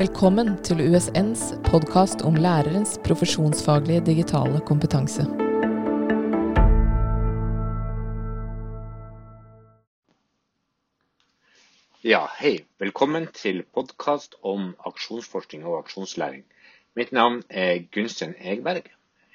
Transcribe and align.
Velkommen 0.00 0.54
til 0.64 0.78
USNs 0.80 1.40
podkast 1.66 2.22
om 2.24 2.38
lærerens 2.40 2.94
profesjonsfaglige 3.04 4.00
digitale 4.06 4.62
kompetanse. 4.64 5.26
Ja, 12.00 12.22
hei. 12.38 12.54
Velkommen 12.80 13.28
til 13.36 13.60
podkast 13.76 14.38
om 14.40 14.70
aksjonsforskning 14.88 15.68
og 15.68 15.82
aksjonslæring. 15.82 16.46
Mitt 16.96 17.12
navn 17.12 17.42
er 17.50 17.84
Gunstein 17.92 18.32
Egberg, 18.40 18.88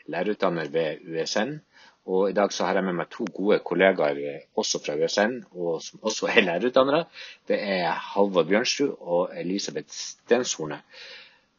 lærerutdanner 0.10 0.74
ved 0.74 1.06
USN. 1.06 1.60
Og 2.06 2.30
I 2.30 2.36
dag 2.38 2.54
så 2.54 2.68
har 2.68 2.78
jeg 2.78 2.86
med 2.86 3.00
meg 3.00 3.10
to 3.10 3.26
gode 3.34 3.58
kollegaer 3.66 4.20
også 4.62 4.82
fra 4.84 4.94
USN, 5.00 5.40
og 5.58 5.80
som 5.82 6.04
også 6.06 6.30
er 6.30 6.46
lærerutdannere. 6.46 7.06
Det 7.50 7.58
er 7.58 7.96
Halvor 8.14 8.46
Bjørnsrud 8.46 8.92
og 9.02 9.34
Elisabeth 9.42 9.90
Stenshorne. 9.90 10.82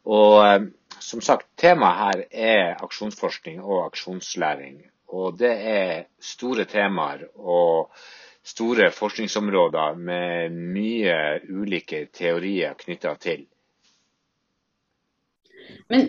Og 0.07 0.37
eh, 0.45 0.69
som 1.03 1.21
sagt, 1.21 1.49
Temaet 1.59 1.99
her 1.99 2.23
er 2.31 2.83
aksjonsforskning 2.83 3.59
og 3.63 3.85
aksjonslæring. 3.89 4.79
Og 5.07 5.39
Det 5.39 5.51
er 5.51 6.07
store 6.19 6.65
temaer 6.65 7.27
og 7.35 7.91
store 8.43 8.91
forskningsområder 8.91 9.95
med 9.99 10.55
mye 10.55 11.15
ulike 11.51 12.05
teorier 12.13 12.75
knytta 12.79 13.15
til. 13.19 13.45
Men 15.91 16.07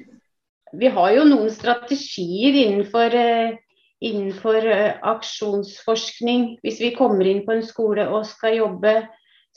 vi 0.79 0.91
har 0.95 1.15
jo 1.17 1.25
noen 1.27 1.51
strategier 1.51 2.55
innenfor 2.63 3.15
eh, 3.19 3.57
innenfor 4.05 4.67
eh, 4.67 4.99
aksjonsforskning, 5.03 6.59
hvis 6.63 6.81
vi 6.83 6.95
kommer 6.97 7.27
inn 7.27 7.45
på 7.47 7.57
en 7.57 7.65
skole 7.67 8.07
og 8.09 8.27
skal 8.29 8.59
jobbe 8.61 8.95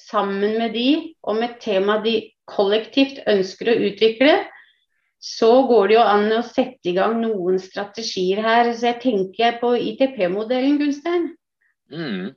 sammen 0.02 0.58
med 0.58 0.74
de 0.74 0.88
om 1.30 1.42
et 1.46 1.60
tema 1.62 2.00
de 2.02 2.16
kollektivt 2.50 3.22
ønsker 3.30 3.72
å 3.72 3.80
utvikle, 3.90 4.34
så 5.22 5.52
går 5.70 5.92
det 5.92 5.96
jo 6.00 6.04
an 6.04 6.32
å 6.34 6.42
sette 6.46 6.90
i 6.90 6.96
gang 6.98 7.20
noen 7.22 7.60
strategier 7.62 8.42
her. 8.42 8.72
Så 8.74 8.90
jeg 8.90 9.02
tenker 9.04 9.60
på 9.62 9.76
ITP-modellen, 9.78 10.80
Gunstein. 10.82 11.28
Mm. 11.94 12.32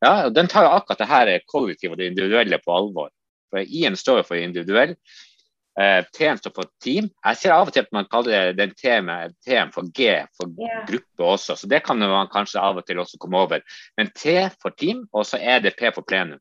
Ja, 0.00 0.30
den 0.32 0.48
tar 0.48 0.70
akkurat 0.70 1.02
det 1.02 1.10
her 1.10 1.32
kollektive 1.50 1.92
og 1.92 2.00
det 2.00 2.08
individuelle 2.14 2.56
på 2.64 2.72
alvor. 2.72 3.10
For 3.52 3.60
I-en 3.60 3.98
står 4.00 4.22
for 4.24 4.40
individuell, 4.40 4.94
Eh, 5.78 6.02
T-en 6.16 6.38
står 6.38 6.52
for 6.56 6.70
team. 6.82 7.06
Jeg 7.22 7.38
ser 7.38 7.54
av 7.54 7.68
og 7.68 7.74
til 7.74 7.84
at 7.86 7.92
man 7.94 8.08
kaller 8.10 8.52
den 8.58 8.72
T-en 8.74 9.70
for 9.74 9.86
G 9.94 10.16
for 10.34 10.50
yeah. 10.58 10.82
gruppe 10.88 11.28
også, 11.36 11.54
så 11.56 11.70
det 11.70 11.84
kan 11.86 12.00
man 12.02 12.30
kanskje 12.32 12.62
av 12.62 12.80
og 12.80 12.86
til 12.88 12.98
også 12.98 13.20
komme 13.22 13.38
over. 13.38 13.62
Men 13.96 14.10
T 14.10 14.34
for 14.62 14.74
team, 14.74 15.06
og 15.12 15.28
så 15.28 15.38
er 15.38 15.62
det 15.62 15.76
P 15.78 15.92
for 15.94 16.02
plenum. 16.02 16.40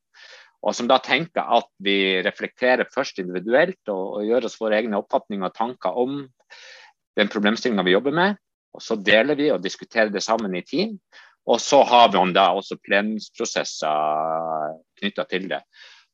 Og 0.59 0.75
som 0.75 0.89
da 0.89 0.97
tenker 0.99 1.45
at 1.45 1.69
vi 1.79 2.19
reflekterer 2.25 2.89
først 2.91 3.21
individuelt 3.21 3.79
og, 3.87 4.19
og 4.19 4.25
gjør 4.27 4.49
oss 4.49 4.59
våre 4.59 4.81
egne 4.81 4.99
oppfatninger 4.99 5.47
og 5.47 5.55
tanker 5.55 6.01
om 6.01 6.25
den 7.19 7.31
problemstillinga 7.31 7.85
vi 7.87 7.95
jobber 7.95 8.15
med. 8.15 8.39
Og 8.75 8.83
så 8.83 8.97
deler 8.99 9.39
vi 9.39 9.51
og 9.53 9.63
diskuterer 9.63 10.11
det 10.11 10.23
sammen 10.25 10.57
i 10.57 10.65
team. 10.65 10.97
Og 11.49 11.61
så 11.63 11.79
har 11.87 12.11
vi 12.11 12.19
da 12.35 12.49
også 12.57 12.77
plenumsprosesser 12.83 14.75
knytta 14.99 15.25
til 15.31 15.47
det. 15.49 15.63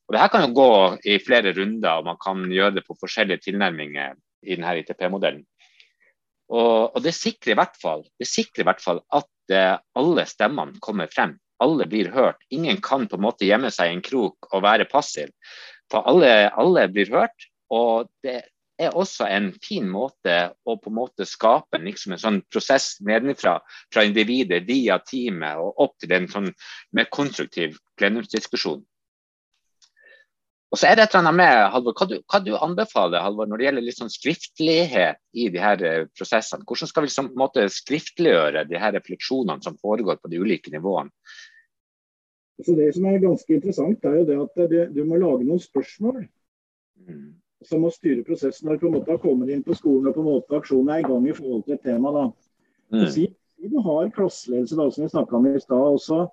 Og 0.05 0.13
det 0.13 0.21
her 0.21 0.31
kan 0.33 0.45
jo 0.45 0.53
gå 0.53 0.69
i 1.09 1.17
flere 1.23 1.53
runder, 1.57 1.99
og 1.99 2.05
man 2.05 2.19
kan 2.21 2.45
gjøre 2.51 2.77
det 2.77 2.85
på 2.85 2.97
forskjellige 3.01 3.47
tilnærminger 3.47 4.13
i 4.45 4.53
denne 4.53 4.75
ITP-modellen. 4.81 5.43
Og, 6.53 6.93
og, 6.93 6.99
det 7.01 7.15
sikrer 7.17 7.55
i 7.55 7.57
hvert 7.57 7.77
fall, 7.81 8.03
i 8.21 8.65
hvert 8.67 8.83
fall 8.83 9.01
at 9.17 9.53
eh, 9.53 9.77
alle 9.97 10.25
stemmene 10.29 10.77
kommer 10.79 11.09
frem. 11.09 11.39
Alle 11.63 11.87
blir 11.89 12.11
hørt. 12.13 12.37
Ingen 12.53 12.81
kan 12.85 13.07
på 13.09 13.17
en 13.17 13.25
måte 13.25 13.47
gjemme 13.47 13.71
seg 13.73 13.89
i 13.89 13.95
en 13.95 14.03
krok 14.05 14.51
og 14.51 14.61
være 14.65 14.85
passiv. 14.91 15.31
For 15.89 16.05
alle, 16.05 16.51
alle 16.53 16.85
blir 16.91 17.09
hørt. 17.09 17.49
Og 17.73 18.11
det 18.21 18.43
er 18.77 18.93
også 18.93 19.25
en 19.31 19.53
fin 19.63 19.87
måte 19.89 20.35
å 20.67 20.75
på 20.77 20.91
en 20.91 20.97
måte 20.99 21.25
skape 21.25 21.79
liksom 21.81 22.13
en 22.13 22.21
sånn 22.21 22.41
prosess 22.51 22.95
nedenfra, 23.07 23.57
fra 23.93 24.03
individet 24.05 24.65
via 24.67 24.99
teamet 25.01 25.61
og 25.63 25.79
opp 25.85 25.95
til 26.03 26.13
en 26.13 26.27
sånn 26.29 26.51
mer 26.93 27.09
konstruktiv 27.09 27.79
plenumsdiskusjon. 27.97 28.83
Og 30.73 30.79
så 30.79 30.89
er 30.89 30.97
det 30.97 31.05
et 31.05 31.13
eller 31.13 31.27
annet 31.27 31.37
med, 31.37 31.57
Halvor, 31.71 31.93
hva 31.95 32.07
du, 32.09 32.15
hva 32.25 32.39
du 32.43 32.51
anbefaler 32.57 33.23
Halvor, 33.23 33.47
når 33.47 33.61
det 33.61 33.67
gjelder 33.67 33.85
litt 33.85 33.99
sånn 33.99 34.11
skriftlighet 34.11 35.21
i 35.37 35.47
de 35.53 35.61
her 35.61 35.83
eh, 35.85 36.07
prosessene? 36.17 36.65
Hvordan 36.67 36.89
skal 36.91 37.05
vi 37.05 37.09
liksom, 37.11 37.29
på 37.31 37.37
en 37.37 37.43
måte 37.43 37.65
skriftliggjøre 37.71 38.65
de 38.67 38.79
her 38.81 38.95
refleksjonene 38.97 39.63
som 39.63 39.77
foregår 39.79 40.19
på 40.19 40.31
de 40.33 40.41
ulike 40.41 40.73
nivåene? 40.73 41.13
Så 42.63 42.75
Det 42.75 42.89
som 42.95 43.05
er 43.05 43.23
ganske 43.23 43.53
interessant, 43.53 44.05
er 44.07 44.19
jo 44.19 44.27
det 44.27 44.37
at 44.41 44.69
det, 44.71 44.83
du 44.95 45.01
må 45.07 45.19
lage 45.19 45.43
noen 45.43 45.59
spørsmål 45.59 46.21
mm. 46.23 47.25
som 47.67 47.83
må 47.83 47.91
styre 47.91 48.23
prosessen. 48.27 48.67
Når 48.67 48.77
du 48.77 48.85
på 48.85 48.91
en 48.91 48.95
måte 48.95 49.11
har 49.11 49.23
kommet 49.23 49.51
inn 49.51 49.63
på 49.63 49.75
skolen 49.75 50.07
og 50.09 50.15
på 50.15 50.23
en 50.23 50.29
måte 50.29 50.59
aksjonen 50.59 50.93
er 50.95 51.03
i 51.03 51.07
gang 51.07 51.27
i 51.27 51.35
forhold 51.35 51.65
til 51.67 51.75
et 51.75 51.83
tema. 51.83 52.13
da. 52.15 52.25
Mm. 52.95 53.09
Si, 53.11 53.27
du 53.59 53.79
har 53.83 54.11
klasseledelse, 54.15 54.79
da, 54.79 54.87
som 54.91 55.03
vi 55.03 55.11
snakka 55.11 55.35
om 55.35 55.49
i 55.51 55.59
stad. 55.59 56.31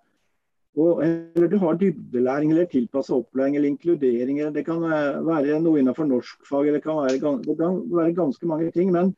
Og, 0.73 1.03
eller 1.05 1.49
du 1.53 1.59
har 1.61 1.77
dybdelæring 1.77 2.53
eller 2.53 2.65
tilpasset 2.65 3.17
opplæring 3.17 3.57
eller 3.57 3.69
inkludering. 3.69 4.39
Eller 4.41 4.53
det 4.53 4.65
kan 4.65 4.81
være 4.81 5.59
noe 5.61 5.81
innenfor 5.81 6.09
norskfag. 6.09 6.71
Det 6.73 6.83
kan 6.83 6.97
være, 6.97 7.43
det 7.45 7.57
kan 7.59 7.83
være 7.93 8.15
ganske 8.17 8.47
mange 8.49 8.71
ting. 8.71 8.93
Men 8.93 9.13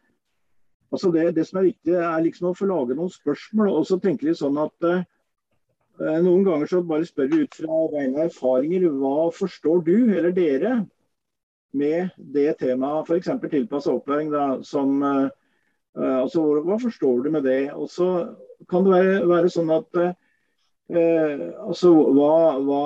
altså 0.90 1.12
det, 1.14 1.36
det, 1.36 1.46
som 1.46 1.60
er 1.60 1.68
viktig, 1.70 1.94
er 1.94 2.24
liksom 2.24 2.50
å 2.50 2.56
få 2.58 2.66
lage 2.66 2.96
noen 2.98 3.12
spørsmål. 3.12 3.70
Og 3.70 3.86
så 3.86 4.00
tenker 4.02 4.32
vi 4.32 4.34
sånn 4.38 4.58
at 4.58 4.88
eh, 4.90 5.04
noen 6.26 6.42
ganger 6.48 6.72
så 6.72 6.82
bare 6.82 7.06
spør 7.06 7.30
vi 7.30 7.44
ut 7.46 7.60
fra 7.60 7.78
rene 7.94 8.26
erfaringer. 8.26 8.88
Hva 8.98 9.30
forstår 9.38 9.86
du 9.86 9.96
eller 10.08 10.34
dere 10.34 10.74
med 11.74 12.10
det 12.34 12.56
temaet, 12.58 13.06
f.eks. 13.06 13.30
tilpasset 13.46 13.94
opplæring, 13.94 14.34
da, 14.34 14.58
som 14.66 14.98
eh, 15.06 15.30
altså, 16.02 16.42
Hva 16.66 16.82
forstår 16.82 17.22
du 17.22 17.30
med 17.30 17.46
det? 17.46 17.70
Og 17.78 17.86
så 17.94 18.10
kan 18.70 18.86
det 18.86 18.98
være, 18.98 19.16
være 19.30 19.54
sånn 19.54 19.70
at 19.74 20.02
eh, 20.02 20.14
Eh, 20.92 21.44
altså, 21.64 21.90
hva, 22.12 22.32
hva, 22.60 22.80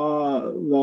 hva, 0.54 0.82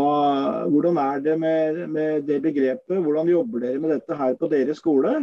hvordan 0.67 0.97
er 0.99 1.21
det 1.23 1.35
med, 1.39 1.79
med, 1.89 2.25
det 2.27 2.41
begrepet? 2.43 2.99
Hvordan 2.99 3.31
jobber 3.31 3.63
dere 3.63 3.79
med 3.79 3.95
dette 3.95 4.17
her 4.19 4.35
på 4.39 4.49
deres 4.51 4.81
skole? 4.83 5.21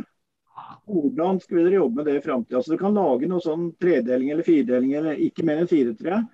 Hvordan 0.89 1.41
skal 1.41 1.61
dere 1.63 1.81
jobbe 1.81 2.01
med 2.01 2.09
det 2.09 2.21
i 2.21 2.25
framtida? 2.25 2.61
Altså, 2.61 2.73
du 2.73 2.81
kan 2.81 2.97
lage 2.97 3.29
noe 3.29 3.45
sånn 3.45 3.71
tredeling 3.81 4.33
eller 4.33 4.47
firedeling, 4.47 4.95
eller 4.99 5.21
ikke 5.21 5.45
mer 5.47 5.61
enn 5.61 5.71
fire, 5.71 5.93
tror 5.99 6.25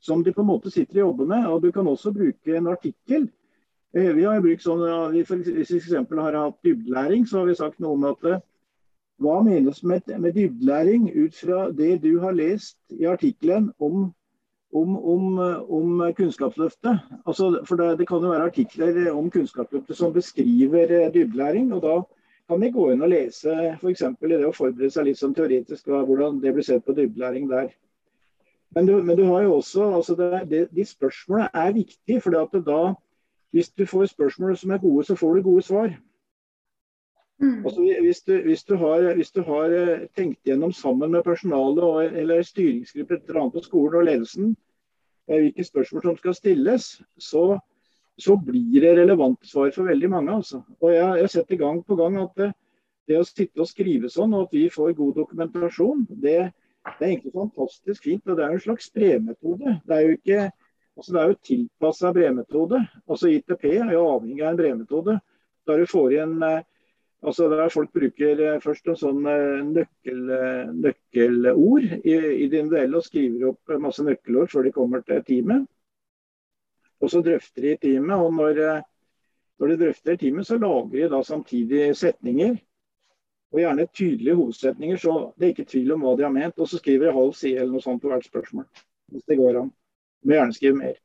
som 0.00 0.22
de 0.22 0.32
på 0.32 0.44
en 0.44 0.50
måte 0.50 0.70
sitter 0.70 1.00
og 1.00 1.08
jobber 1.08 1.30
med. 1.32 1.46
Og 1.50 1.62
du 1.64 1.70
kan 1.72 1.88
også 1.88 2.12
bruke 2.14 2.56
en 2.56 2.68
artikkel. 2.70 3.30
Eh, 3.96 4.12
vi 4.16 4.26
har 4.26 4.42
brukt 4.44 4.64
sånn, 4.64 4.84
ja, 4.84 5.00
vi 5.14 5.24
for, 5.24 5.40
Hvis 5.40 5.72
vi 5.72 5.80
f.eks. 5.80 6.12
har 6.20 6.36
hatt 6.36 6.60
dybdelæring, 6.66 7.26
så 7.26 7.40
har 7.40 7.50
vi 7.50 7.56
sagt 7.58 7.80
noe 7.80 7.96
om 7.96 8.06
at 8.10 8.28
eh, 8.28 8.44
hva 9.24 9.40
menes 9.44 9.80
med, 9.82 10.12
med 10.20 10.36
dybdelæring 10.36 11.08
ut 11.14 11.34
fra 11.34 11.70
det 11.72 12.02
du 12.04 12.18
har 12.20 12.36
lest 12.36 12.76
i 12.92 13.08
artikkelen 13.08 13.70
om 13.80 14.10
om, 14.80 14.96
om, 15.12 15.38
om 15.78 16.02
Kunnskapsløftet. 16.16 16.98
Altså, 17.26 17.48
for 17.68 17.80
det, 17.80 17.98
det, 17.98 18.08
kan 18.08 18.24
jo 18.24 18.32
være 18.32 18.50
artikler 18.50 19.10
om 19.12 19.30
Kunnskapsløftet 19.30 19.96
som 19.96 20.12
beskriver 20.12 20.92
eh, 20.98 21.12
dybdelæring. 21.14 21.72
og 21.72 21.82
Da 21.82 21.96
kan 22.48 22.60
vi 22.60 22.70
gå 22.70 22.90
inn 22.92 23.02
og 23.02 23.10
lese 23.10 23.54
f.eks. 23.80 24.02
i 24.02 24.30
det 24.32 24.44
å 24.46 24.54
forberede 24.54 24.92
seg 24.94 25.08
litt 25.08 25.20
sånn 25.20 25.34
teoretisk 25.34 25.88
hvordan 25.90 26.40
det 26.42 26.54
blir 26.54 26.66
sett 26.66 26.84
på 26.86 26.94
dybdelæring 26.96 27.48
der. 27.50 27.70
Men 28.76 28.86
du, 28.86 28.96
men 29.02 29.16
du 29.16 29.24
har 29.24 29.42
jo 29.42 29.54
også, 29.56 29.94
altså 29.94 30.14
det, 30.14 30.42
det, 30.50 30.66
De 30.76 30.84
spørsmålene 30.84 31.48
er 31.54 31.72
viktige. 31.72 32.20
for 32.20 32.30
da, 32.60 32.94
hvis 33.52 33.68
du 33.68 33.86
får 33.86 34.12
spørsmål 34.12 34.56
som 34.56 34.70
er 34.70 34.78
gode, 34.78 35.04
så 35.04 35.14
får 35.14 35.34
du 35.34 35.42
gode 35.42 35.62
svar. 35.62 35.96
Mm. 37.40 37.64
Altså, 37.64 37.80
hvis, 38.02 38.20
du, 38.20 38.42
hvis, 38.42 38.64
du 38.64 38.76
har, 38.76 39.14
hvis, 39.14 39.30
du, 39.30 39.42
har, 39.42 39.64
eh, 39.64 40.08
tenkt 40.16 40.40
gjennom 40.44 40.72
sammen 40.72 41.10
med 41.10 41.22
personalet 41.22 42.12
eller 42.16 42.42
styringsgruppe 42.42 43.18
på 43.52 43.60
skolen 43.62 43.98
og 43.98 44.04
ledelsen 44.04 44.56
hvilke 45.26 45.64
spørsmål 45.64 46.02
som 46.02 46.18
skal 46.20 46.36
stilles, 46.36 46.84
så, 47.18 47.58
så 48.18 48.36
blir 48.38 48.84
det 48.84 48.94
relevante 48.98 49.48
svar 49.48 49.72
for 49.74 49.90
veldig 49.90 50.10
mange. 50.10 50.36
Altså. 50.36 50.62
Og 50.80 50.92
jeg 50.94 51.22
jeg 51.22 51.32
setter 51.34 51.60
gang 51.62 51.82
på 51.86 51.96
gang 51.98 52.20
at 52.22 52.36
det, 52.38 52.52
det, 53.08 53.18
å 53.20 53.26
sitte 53.26 53.62
og 53.62 53.70
skrive 53.70 54.10
sånn, 54.12 54.34
og 54.34 54.46
at 54.46 54.54
vi 54.54 54.68
får 54.70 54.94
god 54.98 55.18
dokumentasjon, 55.22 56.06
det, 56.10 56.38
det 56.52 57.00
er 57.00 57.10
egentlig 57.10 57.34
fantastisk 57.34 58.06
fint. 58.06 58.28
og 58.28 58.36
Det 58.36 58.44
er 58.44 58.54
en 58.54 58.64
slags 58.68 58.90
brevmetode. 58.94 59.80
Det 59.86 59.96
er 59.96 60.06
jo 60.06 60.16
ikke 60.20 60.46
altså 60.96 61.12
det 61.12 61.20
er 61.20 61.28
jo 61.28 61.40
tilpassa 61.44 62.12
brevmetode. 62.12 62.80
Altså 63.08 63.28
ITP 63.28 63.64
er 63.74 63.92
jo 63.92 64.06
avhengig 64.14 64.44
av 64.44 64.54
en 64.54 64.60
brevmetode. 64.62 65.18
Der 65.66 65.82
du 65.82 65.90
får 65.90 66.14
igjen 66.14 66.38
eh, 66.46 66.62
Altså 67.22 67.48
der 67.48 67.68
Folk 67.68 67.92
bruker 67.92 68.40
eh, 68.44 68.58
først 68.60 68.88
en 68.90 68.98
sånn 69.00 69.24
eh, 69.30 69.62
nøkkel, 69.64 70.18
eh, 70.36 70.74
nøkkelord 70.84 71.86
i, 72.04 72.12
i 72.12 72.48
det 72.52 72.60
individuelle 72.60 73.00
og 73.00 73.06
skriver 73.06 73.48
opp 73.50 73.72
masse 73.80 74.04
nøkkelord 74.04 74.52
før 74.52 74.66
de 74.66 74.74
kommer 74.74 75.04
til 75.06 75.24
teamet. 75.24 75.64
Og 77.00 77.12
så 77.12 77.22
drøfter 77.24 77.64
de 77.64 77.74
teamet. 77.80 78.16
og 78.16 78.34
når, 78.36 78.60
når 79.60 79.72
de 79.72 79.78
drøfter 79.84 80.20
teamet, 80.20 80.46
så 80.46 80.58
lager 80.60 80.92
de 80.92 81.08
da 81.12 81.22
samtidig 81.24 81.96
setninger. 81.96 82.56
Og 83.52 83.60
gjerne 83.60 83.88
tydelige 83.94 84.34
hovedsetninger, 84.36 84.96
så 84.96 85.16
det 85.36 85.44
er 85.44 85.54
ikke 85.54 85.70
tvil 85.70 85.92
om 85.94 86.04
hva 86.04 86.16
de 86.16 86.24
har 86.26 86.32
ment. 86.34 86.58
Og 86.58 86.68
så 86.68 86.80
skriver 86.80 87.08
de 87.08 87.16
halv 87.16 87.32
side 87.36 87.60
eller 87.60 87.76
noe 87.76 87.84
sånt 87.84 88.02
på 88.02 88.12
hvert 88.12 88.28
spørsmål. 88.28 88.66
Hvis 89.12 89.28
det 89.28 89.38
går 89.38 89.60
an. 89.60 89.70
Må 90.24 90.36
gjerne 90.36 90.56
skrive 90.56 90.80
mer. 90.80 90.96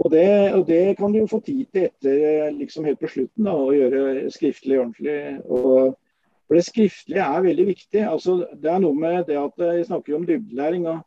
Og 0.00 0.08
det, 0.12 0.28
og 0.56 0.62
det, 0.68 0.96
kan 0.96 1.12
du 1.12 1.26
få 1.28 1.42
tid 1.44 1.66
til 1.74 1.90
etter 1.90 2.54
liksom 2.56 2.86
helt 2.88 3.00
på 3.02 3.10
slutten, 3.10 3.44
da, 3.44 3.52
å 3.52 3.74
gjøre 3.74 4.30
skriftlig 4.32 4.78
ordentlig. 4.80 5.18
Og, 5.44 5.92
for 6.48 6.56
Det 6.56 6.64
skriftlige 6.66 7.26
er 7.26 7.44
veldig 7.44 7.66
viktig. 7.68 8.04
Altså, 8.08 8.38
det 8.56 8.70
er 8.72 8.80
noe 8.80 8.96
med 8.96 9.26
det 9.28 9.36
at 9.38 9.60
Jeg 9.60 9.86
snakker 9.90 10.16
om 10.16 10.26
dybdelæring. 10.26 10.88
og 10.88 11.02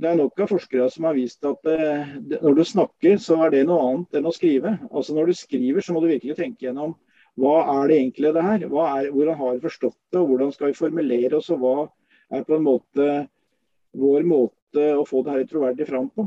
det 0.00 0.08
er 0.08 0.16
nok 0.16 0.40
av 0.40 0.48
forskere 0.48 0.88
som 0.90 1.04
har 1.04 1.14
vist 1.18 1.44
at 1.44 1.66
det, 1.66 2.38
når 2.40 2.54
du 2.56 2.62
snakker, 2.64 3.18
så 3.20 3.36
er 3.44 3.52
det 3.52 3.66
noe 3.68 3.82
annet 3.90 4.16
enn 4.18 4.28
å 4.30 4.34
skrive. 4.34 4.78
Altså 4.90 5.14
Når 5.14 5.26
du 5.26 5.34
skriver, 5.36 5.82
så 5.82 5.92
må 5.92 6.00
du 6.00 6.08
virkelig 6.08 6.38
tenke 6.38 6.66
gjennom 6.66 6.94
hva 7.40 7.58
er 7.80 7.88
det 7.88 7.98
egentlig 7.98 8.32
det 8.36 8.44
her? 8.44 8.64
Er, 8.64 9.10
hvordan 9.12 9.38
har 9.38 9.54
vi 9.54 9.66
forstått 9.66 9.98
det, 10.12 10.20
og 10.20 10.28
hvordan 10.30 10.52
skal 10.52 10.70
vi 10.70 10.78
formulere 10.78 11.38
oss, 11.38 11.50
og 11.52 11.62
hva 11.62 11.76
er 12.32 12.44
på 12.48 12.56
en 12.56 12.66
måte 12.66 13.06
vår 13.92 14.24
måte 14.28 14.88
å 14.96 15.04
få 15.08 15.22
det 15.24 15.36
her 15.36 15.46
troverdig 15.48 15.86
fram 15.88 16.08
på. 16.12 16.26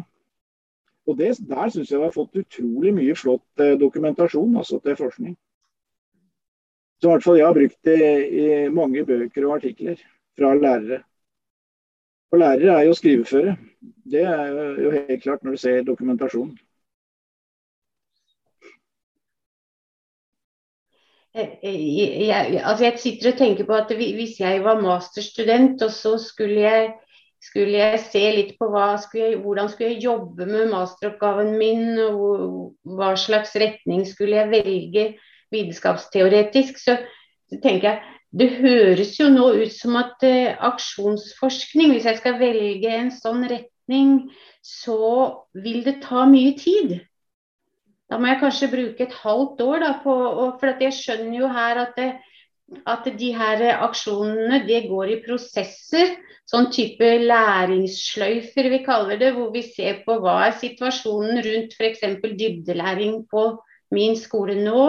Og 1.05 1.17
det, 1.17 1.37
Der 1.49 1.69
syns 1.69 1.91
jeg 1.91 1.99
vi 1.99 2.07
har 2.07 2.15
fått 2.15 2.39
utrolig 2.41 2.93
mye 2.95 3.15
flott 3.15 3.61
eh, 3.61 3.77
dokumentasjon 3.79 4.57
altså 4.57 4.79
til 4.83 4.97
forskning. 4.97 5.35
Som 7.01 7.11
i 7.11 7.13
hvert 7.13 7.25
fall 7.27 7.37
jeg 7.37 7.45
har 7.45 7.57
brukt 7.57 7.79
det 7.85 7.99
i 8.41 8.45
mange 8.73 9.05
bøker 9.05 9.45
og 9.45 9.57
artikler 9.59 9.99
fra 10.37 10.53
lærere. 10.55 11.03
For 12.29 12.41
lærere 12.41 12.79
er 12.79 12.87
jo 12.87 12.93
skriveføre. 12.97 13.57
Det 14.11 14.23
er 14.23 14.79
jo 14.81 14.91
helt 14.91 15.23
klart 15.23 15.43
når 15.43 15.51
du 15.51 15.57
ser 15.57 15.83
dokumentasjon. 15.83 16.55
Jeg, 21.35 21.59
jeg, 21.63 22.61
altså 22.63 22.83
jeg 22.85 22.99
sitter 22.99 23.31
og 23.33 23.37
tenker 23.37 23.65
på 23.67 23.73
at 23.75 23.91
Hvis 23.97 24.39
jeg 24.39 24.63
var 24.63 24.81
masterstudent, 24.81 25.81
og 25.83 25.91
så 25.91 26.17
skulle 26.17 26.61
jeg, 26.61 26.93
skulle 27.45 27.77
jeg 27.77 28.01
se 28.07 28.23
litt 28.33 28.55
på 28.59 28.69
skulle 29.03 29.29
jeg, 29.29 29.39
hvordan 29.43 29.69
skulle 29.69 29.93
jeg 29.93 30.03
jobbe 30.07 30.47
med 30.49 30.71
masteroppgaven 30.71 31.53
min, 31.59 31.93
og 32.01 32.73
hva 32.97 33.13
slags 33.19 33.55
retning 33.61 34.05
skulle 34.09 34.39
jeg 34.41 34.51
velge 34.51 35.05
vitenskapsteoretisk, 35.53 36.79
så, 36.81 36.97
så 37.49 37.61
tenker 37.63 37.91
jeg 37.91 38.03
det 38.35 38.49
høres 38.57 39.13
jo 39.15 39.29
nå 39.31 39.51
ut 39.61 39.71
som 39.71 39.95
at 39.95 40.23
uh, 40.27 40.55
aksjonsforskning, 40.67 41.93
hvis 41.93 42.07
jeg 42.09 42.19
skal 42.19 42.39
velge 42.41 42.91
en 42.91 43.11
sånn 43.13 43.45
retning, 43.47 44.25
så 44.59 45.45
vil 45.55 45.85
det 45.85 46.01
ta 46.03 46.25
mye 46.27 46.51
tid. 46.59 46.97
Da 48.11 48.19
må 48.19 48.33
jeg 48.33 48.41
kanskje 48.41 48.71
bruke 48.73 49.05
et 49.05 49.15
halvt 49.21 49.63
år, 49.63 49.77
da, 49.85 49.93
på, 50.03 50.15
for 50.59 50.83
jeg 50.83 50.97
skjønner 50.97 51.37
jo 51.39 51.51
her 51.53 51.79
at, 51.85 51.95
det, 51.95 52.09
at 52.89 53.07
de 53.19 53.31
her 53.35 53.63
aksjonene 53.85 54.63
det 54.67 54.85
går 54.89 55.13
i 55.13 55.21
prosesser. 55.25 56.15
Sånn 56.49 56.69
type 56.73 57.07
læringssløyfer 57.25 58.69
vi 58.73 58.83
kaller 58.85 59.17
det, 59.21 59.31
hvor 59.33 59.49
vi 59.53 59.63
ser 59.65 60.03
på 60.05 60.19
hva 60.21 60.37
er 60.47 60.59
situasjonen 60.61 61.41
rundt 61.45 61.73
f.eks. 61.73 62.03
dybdelæring 62.21 63.23
på 63.31 63.47
min 63.95 64.17
skole 64.19 64.57
nå. 64.61 64.85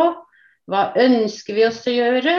Hva 0.67 0.90
ønsker 1.00 1.56
vi 1.56 1.64
oss 1.69 1.84
å 1.88 1.94
gjøre? 1.94 2.37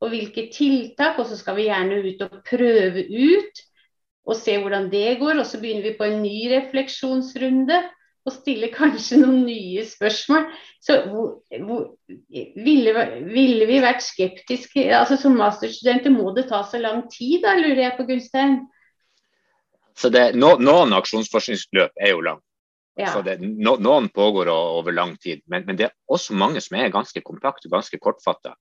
og 0.00 0.12
hvilke 0.12 0.48
tiltak. 0.52 1.18
Og 1.20 1.28
så 1.28 1.38
skal 1.38 1.58
vi 1.58 1.68
gjerne 1.68 2.00
ut 2.04 2.24
og 2.26 2.40
prøve 2.48 3.06
ut 3.06 3.64
og 4.30 4.36
se 4.38 4.56
hvordan 4.60 4.90
det 4.92 5.18
går. 5.20 5.40
Og 5.40 5.46
så 5.46 5.60
begynner 5.60 5.90
vi 5.90 5.96
på 5.98 6.08
en 6.08 6.22
ny 6.24 6.36
refleksjonsrunde 6.54 7.80
og 8.28 8.34
stiller 8.34 8.72
kanskje 8.74 9.20
noen 9.22 9.44
nye 9.46 9.84
spørsmål. 9.88 10.48
Så 10.82 10.98
hvor, 11.08 11.30
hvor, 11.64 11.86
ville, 12.28 13.06
ville, 13.30 13.68
vi 13.68 13.80
vært 13.84 14.04
skeptiske 14.04 14.84
altså 14.96 15.16
Som 15.20 15.38
masterstudenter 15.40 16.12
må 16.12 16.34
det 16.36 16.48
ta 16.50 16.62
så 16.64 16.80
lang 16.80 17.06
tid, 17.12 17.40
da 17.44 17.56
lurer 17.58 17.86
jeg 17.86 17.96
på 17.96 18.06
Gunstein? 18.08 18.60
Så 19.96 20.12
det, 20.12 20.30
no, 20.36 20.54
Noen 20.60 20.94
aksjonsforskningsløp 20.96 21.96
er 22.00 22.14
jo 22.14 22.22
lang. 22.24 22.40
Ja. 23.00 23.12
Så 23.14 23.22
det, 23.24 23.38
no, 23.40 23.76
noen 23.80 24.08
pågår 24.12 24.50
over 24.52 24.92
lang 24.92 25.14
tid, 25.20 25.42
men, 25.48 25.64
men, 25.66 25.78
det 25.78 25.88
er 25.88 25.94
også 26.10 26.36
mange 26.36 26.60
som 26.64 26.76
er 26.76 26.92
ganske 26.92 27.22
kompakte 27.24 27.68
og 27.68 27.78
ganske 27.78 28.00
kortfatta. 28.02 28.56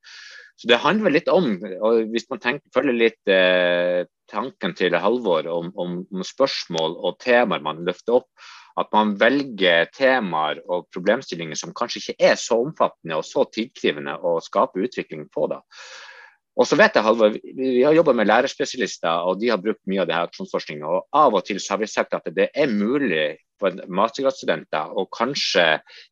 Så 0.60 0.68
det 0.68 0.82
handler 0.84 1.14
litt 1.16 1.30
om, 1.32 1.54
og 1.88 2.12
hvis 2.12 2.28
man 2.32 2.42
tenker, 2.44 2.68
følger 2.76 2.96
litt 2.96 3.32
eh, 3.32 4.04
tanken 4.32 4.76
til 4.76 4.96
Halvor 5.00 5.48
om, 5.48 5.70
om, 5.80 5.94
om, 6.12 6.26
spørsmål 6.26 6.98
og 7.00 7.16
temaer 7.24 7.64
man 7.64 7.80
løfter 7.88 8.20
opp, 8.20 8.28
at 8.80 8.92
man 8.96 9.16
velger 9.20 9.90
temaer 9.96 10.62
og 10.68 10.88
problemstillinger 10.94 11.58
som 11.60 11.74
kanskje 11.76 12.02
ikke 12.04 12.30
er 12.32 12.38
så 12.40 12.60
omfattende 12.64 13.20
og 13.20 13.28
så 13.28 13.44
tidkrivende 13.52 14.16
å 14.24 14.38
skape 14.44 14.80
utvikling 14.86 15.28
på. 15.34 15.50
da. 15.52 15.60
Og 16.60 16.68
så 16.68 16.76
vet 16.80 16.96
jeg, 16.96 17.06
Halvor, 17.06 17.36
Vi 17.56 17.84
har 17.84 17.96
jobba 17.96 18.14
med 18.14 18.28
lærerspesialister, 18.28 19.28
og 19.28 19.40
de 19.40 19.52
har 19.52 19.62
brukt 19.64 19.80
mye 19.88 20.02
av 20.04 20.10
det 20.10 20.16
her 20.18 20.28
aksjonsforskninga. 20.28 20.88
Og 20.88 21.06
av 21.16 21.38
og 21.38 21.46
til 21.48 21.60
så 21.60 21.76
har 21.76 21.84
vi 21.84 21.88
sagt 21.92 22.16
at 22.18 22.28
det 22.36 22.50
er 22.52 22.72
mulig 22.72 23.38
for 23.60 23.76
mastergradsstudenter 23.92 24.92
å 24.96 25.06
kanskje 25.12 25.66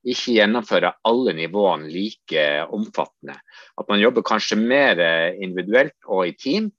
ikke 0.07 0.35
gjennomføre 0.37 0.93
alle 1.07 1.33
nivåene 1.35 1.91
like 1.91 2.45
omfattende. 2.75 3.37
At 3.79 3.91
man 3.91 4.01
jobber 4.03 4.25
kanskje 4.27 4.59
mer 4.59 4.99
individuelt 5.35 5.95
og 6.07 6.27
i 6.27 6.35
team. 6.39 6.71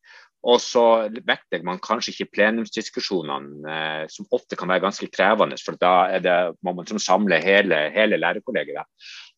Og 0.46 0.60
så 0.62 0.82
vektlegger 1.10 1.66
man 1.66 1.80
kanskje 1.82 2.12
ikke 2.12 2.36
plenumsdiskusjonene, 2.36 3.72
eh, 3.72 4.04
som 4.12 4.28
ofte 4.30 4.56
kan 4.56 4.70
være 4.70 4.84
ganske 4.86 5.08
krevende. 5.10 5.58
For 5.58 5.78
da 5.80 6.18
det, 6.22 6.36
må 6.62 6.72
man 6.72 6.86
liksom 6.86 7.02
samle 7.02 7.40
hele, 7.42 7.88
hele 7.94 8.20
lærerkollegiet. 8.20 8.86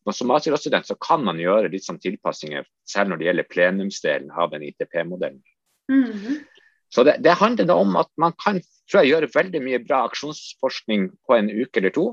Men 0.05 0.17
som 0.17 0.29
masterstudent 0.29 0.89
så 0.89 0.97
kan 1.01 1.25
man 1.25 1.41
gjøre 1.41 1.71
litt 1.73 1.85
sånn 1.85 2.01
tilpassinger, 2.01 2.67
selv 2.85 3.11
når 3.11 3.21
det 3.21 3.27
gjelder 3.29 3.49
plenumsdelen 3.49 4.31
av 4.31 4.53
den 4.53 4.65
ITP-modellen. 4.69 5.41
Mm 5.91 6.11
-hmm. 6.11 6.37
Så 6.89 7.03
det, 7.03 7.17
det 7.23 7.39
handler 7.39 7.73
om 7.73 7.95
at 7.95 8.09
man 8.17 8.33
kan 8.45 8.61
tror 8.91 9.03
jeg 9.03 9.13
gjøre 9.13 9.31
veldig 9.35 9.61
mye 9.63 9.79
bra 9.79 10.03
aksjonsforskning 10.09 11.09
på 11.27 11.37
en 11.37 11.49
uke 11.49 11.79
eller 11.79 11.93
to. 11.95 12.05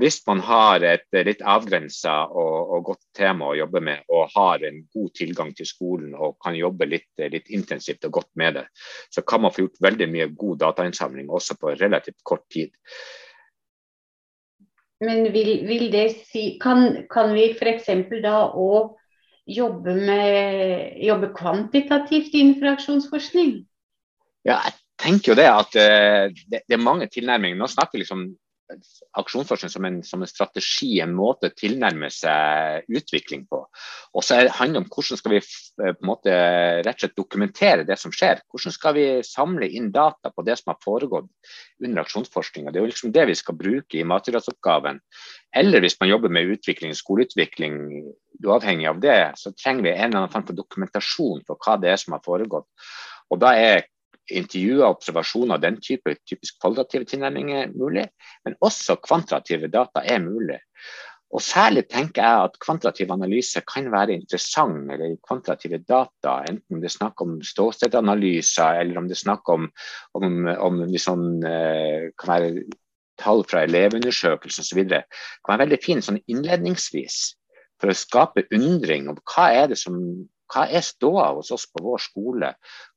Hvis 0.00 0.20
man 0.24 0.40
har 0.46 0.84
et 0.86 1.18
litt 1.26 1.42
avgrensa 1.44 2.14
og, 2.30 2.54
og, 2.72 2.84
godt 2.86 3.02
tema 3.16 3.50
å 3.50 3.56
jobbe 3.58 3.82
med, 3.84 4.04
og 4.08 4.30
har 4.32 4.62
en 4.64 4.78
god 4.94 5.10
tilgang 5.18 5.50
til 5.56 5.68
skolen 5.68 6.14
og 6.14 6.38
kan 6.40 6.56
jobbe 6.56 6.88
litt, 6.88 7.10
litt, 7.20 7.50
intensivt 7.52 8.06
og 8.08 8.14
godt 8.20 8.30
med 8.40 8.56
det, 8.56 8.66
så 9.12 9.20
kan 9.20 9.44
man 9.44 9.52
få 9.52 9.66
gjort 9.66 9.82
veldig 9.90 10.08
mye 10.08 10.30
god 10.40 10.62
datainnsamling 10.64 11.28
også 11.28 11.58
på 11.60 11.74
relativt 11.76 12.22
kort 12.24 12.46
tid. 12.52 12.72
Men 15.04 15.28
vil, 15.32 15.52
vil 15.68 15.86
det 15.92 16.06
si 16.28 16.58
Kan, 16.60 17.06
kan 17.12 17.32
vi 17.36 17.50
f.eks. 17.52 17.88
da 18.20 18.36
òg 18.52 18.96
jobbe, 19.50 19.96
jobbe 21.00 21.32
kvantitativt 21.36 22.36
innenfor 22.36 22.74
aksjonsforskning? 22.74 23.58
Ja, 24.48 24.60
jeg 24.64 24.76
tenker 25.00 25.32
jo 25.32 25.40
det 25.40 25.48
at 25.48 25.76
uh, 25.76 26.28
det, 26.32 26.62
det, 26.64 26.76
er 26.76 26.84
mange 26.84 27.08
tilnærminger. 27.12 27.58
Nå 27.58 27.68
snakker 27.68 27.98
vi 27.98 28.04
liksom 28.04 28.30
aksjonsforskning 29.18 29.72
som 29.72 29.86
en, 29.88 29.98
som 30.06 30.22
en, 30.22 30.30
strategi, 30.30 30.92
en 31.02 31.14
måte 31.16 31.50
å 31.50 31.56
tilnærme 31.56 32.10
seg 32.14 32.86
utvikling 32.88 33.46
på. 33.50 33.62
Og 34.14 34.24
så 34.26 34.40
handler 34.46 34.80
det 34.80 34.82
om 34.84 34.90
hvordan 34.94 35.20
skal 35.20 35.34
vi 35.34 35.40
eh, 35.40 35.92
på 35.92 36.04
en 36.04 36.10
måte 36.10 36.36
rett 36.84 36.94
og 36.96 37.04
slett 37.04 37.18
dokumentere 37.18 37.86
det 37.88 37.98
som 38.00 38.14
skjer. 38.14 38.42
Hvordan 38.50 38.76
skal 38.76 38.96
vi 38.96 39.06
samle 39.26 39.68
inn 39.68 39.90
data 39.94 40.32
på 40.34 40.44
det 40.46 40.58
som 40.60 40.72
har 40.72 40.80
foregått 40.84 41.30
under 41.84 42.02
aksjonsforskninga. 42.04 42.70
Det 42.70 42.80
er 42.80 42.84
jo 42.84 42.90
liksom 42.90 43.12
det 43.14 43.26
vi 43.30 43.36
skal 43.38 43.58
bruke 43.58 43.98
i 43.98 44.06
mastergradsoppgaven. 44.06 45.00
Eller 45.56 45.82
hvis 45.82 45.98
man 46.00 46.10
jobber 46.10 46.32
med 46.32 46.52
utvikling, 46.54 46.92
skoleutvikling, 46.96 47.78
uavhengig 48.44 48.88
av 48.90 49.00
det, 49.02 49.20
så 49.40 49.52
trenger 49.56 49.88
vi 49.88 49.94
en 49.94 50.10
eller 50.10 50.22
annen 50.22 50.34
form 50.34 50.46
for 50.48 50.58
dokumentasjon 50.58 51.46
på 51.46 51.56
hva 51.64 51.78
det 51.80 51.94
er 51.94 52.02
som 52.02 52.16
har 52.16 52.24
foregått. 52.26 52.68
Og 53.30 53.40
da 53.42 53.54
er 53.58 53.88
intervjuer 54.38 54.84
og 54.84 54.98
observasjoner 54.98 55.56
av 55.56 55.62
den 55.64 55.78
type 55.82 56.14
typisk 56.28 56.58
kvalitative 56.62 57.08
tilnærminger 57.10 57.72
mulig, 57.74 58.06
men 58.46 58.58
også 58.64 58.98
kvantitative 59.04 59.70
data 59.72 60.04
er 60.04 60.22
mulig. 60.24 60.60
Og 61.30 61.42
Særlig 61.46 61.84
tenker 61.86 62.24
jeg 62.24 62.46
at 62.48 62.56
kvantitativ 62.58 63.10
analyse 63.14 63.60
kan 63.62 63.86
være 63.92 64.16
interessant, 64.18 64.90
eller 64.90 65.14
kvantitative 65.26 65.78
data, 65.86 66.40
enten 66.50 66.82
det 66.82 66.90
er 66.90 66.96
snakk 66.96 67.22
om 67.22 67.36
ståstedanalyser, 67.46 68.80
eller 68.82 68.98
om 68.98 69.06
det 69.06 69.14
er 69.14 69.22
snakk 69.22 69.52
om, 69.54 69.68
om, 70.18 70.48
om 70.58 70.80
liksom, 70.90 71.28
kan 72.18 72.32
være 72.32 72.64
tall 73.20 73.44
fra 73.46 73.62
elevundersøkelser 73.68 74.66
osv. 74.66 74.82
kan 75.44 75.52
være 75.52 75.64
veldig 75.66 75.80
fint 75.84 76.06
sånn 76.06 76.18
innledningsvis 76.24 77.20
for 77.80 77.92
å 77.92 77.96
skape 77.96 78.48
undring 78.56 79.08
om 79.12 79.18
hva 79.30 79.50
er 79.56 79.70
det 79.70 79.78
som 79.80 79.96
hva 80.50 80.66
er 80.66 80.84
ståa 80.84 81.30
hos 81.36 81.52
oss 81.54 81.66
på 81.70 81.82
vår 81.84 82.02
skole? 82.02 82.52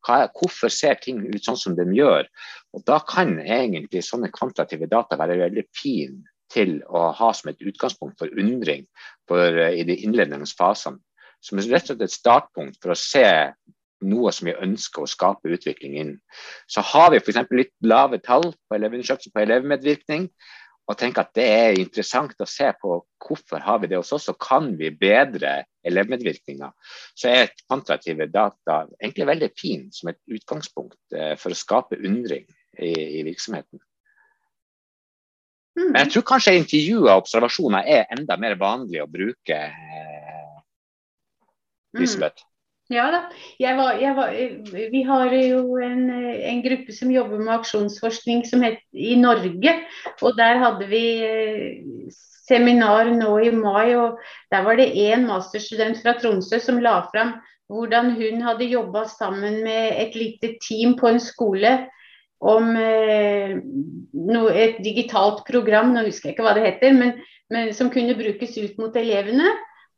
Er, 0.10 0.28
hvorfor 0.34 0.74
ser 0.74 1.00
ting 1.02 1.22
ut 1.28 1.46
sånn 1.46 1.60
som 1.60 1.78
de 1.78 1.86
gjør? 1.96 2.28
Og 2.74 2.86
Da 2.88 3.00
kan 3.08 3.38
egentlig 3.40 4.04
sånne 4.08 4.32
kvantitative 4.34 4.90
data 4.92 5.20
være 5.20 5.42
veldig 5.46 5.66
fine 5.78 6.24
til 6.54 6.80
å 6.90 7.12
ha 7.18 7.32
som 7.34 7.52
et 7.52 7.62
utgangspunkt 7.62 8.20
for 8.20 8.34
undring 8.40 8.86
for, 9.30 9.42
uh, 9.42 9.72
i 9.74 9.86
de 9.88 9.98
innledende 10.06 10.50
fasene. 10.50 11.02
Som 11.44 11.60
rett 11.60 11.90
og 11.90 11.98
slett 11.98 12.06
et 12.06 12.14
startpunkt 12.14 12.80
for 12.82 12.94
å 12.94 13.00
se 13.00 13.26
noe 14.04 14.32
som 14.36 14.48
vi 14.48 14.56
ønsker 14.66 15.04
å 15.04 15.10
skape 15.10 15.52
utvikling 15.56 15.96
innen. 15.96 16.20
Så 16.68 16.84
har 16.94 17.12
vi 17.12 17.20
f.eks. 17.20 17.40
litt 17.56 17.74
lave 17.84 18.20
tall 18.24 18.50
på 18.52 18.78
elevundersøkelser 18.78 19.34
på 19.34 19.44
elevmedvirkning, 19.44 20.30
og 20.84 20.98
tenker 21.00 21.24
at 21.24 21.32
det 21.38 21.46
er 21.48 21.80
interessant 21.80 22.42
å 22.44 22.50
se 22.50 22.68
på 22.82 22.98
hvorfor 23.24 23.64
har 23.64 23.80
vi 23.80 23.90
det 23.92 24.00
hos 24.00 24.12
oss, 24.16 24.28
og 24.32 24.40
kan 24.42 24.74
vi 24.80 24.92
bedre 24.92 25.62
elevmedvirkninga, 25.88 26.70
så 27.16 27.32
er 27.32 27.54
kvantitative 27.64 28.28
data 28.32 28.84
egentlig 29.00 29.30
veldig 29.30 29.50
fin 29.60 29.88
som 29.96 30.12
et 30.12 30.20
utgangspunkt 30.28 31.16
eh, 31.16 31.34
for 31.40 31.56
å 31.56 31.60
skape 31.60 32.00
undring 32.04 32.46
i, 32.76 32.92
i 32.92 33.24
virksomheten. 33.24 33.80
Mm. 35.80 35.88
Men 35.88 36.00
jeg 36.04 36.12
tror 36.14 36.28
kanskje 36.34 36.58
intervjuer 36.60 37.10
og 37.10 37.24
observasjoner 37.24 37.88
er 37.90 38.12
enda 38.14 38.38
mer 38.38 38.60
vanlig 38.60 39.02
å 39.02 39.10
bruke. 39.10 39.60
Eh, 39.72 40.58
Elisabeth. 41.96 42.44
Mm. 42.44 42.53
Ja 42.94 43.08
da. 43.10 43.22
Jeg 43.62 43.78
var, 43.80 43.96
jeg 44.02 44.16
var, 44.18 44.34
vi 44.94 45.02
har 45.08 45.34
jo 45.34 45.80
en, 45.82 46.04
en, 46.12 46.60
gruppe 46.66 46.94
som 46.94 47.14
jobber 47.14 47.42
med 47.42 47.56
aksjonsforskning 47.56 48.44
som 48.46 48.62
het, 48.66 48.84
i 48.94 49.16
Norge. 49.18 49.74
Og 50.22 50.38
der 50.38 50.62
hadde 50.62 50.90
vi 50.92 51.06
eh, 51.26 52.12
seminar 52.48 53.10
nå 53.16 53.38
i 53.42 53.50
mai. 53.56 53.96
og 53.98 54.20
Der 54.54 54.68
var 54.68 54.78
det 54.78 54.94
én 54.94 55.26
masterstudent 55.30 56.04
fra 56.04 56.14
Tromsø 56.20 56.62
som 56.62 56.82
la 56.84 57.02
fram 57.10 57.40
hvordan 57.74 58.12
hun 58.20 58.42
hadde 58.46 58.70
jobba 58.70 59.08
sammen 59.10 59.64
med 59.64 59.96
et 59.98 60.16
lite 60.20 60.58
team 60.62 60.98
på 61.00 61.08
en 61.10 61.20
skole 61.24 61.72
om 62.44 62.76
eh, 62.76 63.56
et 64.54 64.82
digitalt 64.84 65.46
program, 65.48 65.94
nå 65.94 66.04
husker 66.10 66.30
jeg 66.30 66.36
ikke 66.36 66.46
hva 66.46 66.56
det 66.58 66.66
heter, 66.68 66.98
men, 66.98 67.14
men, 67.54 67.72
som 67.74 67.92
kunne 67.94 68.18
brukes 68.20 68.58
ut 68.60 68.76
mot 68.82 68.96
elevene. 69.00 69.48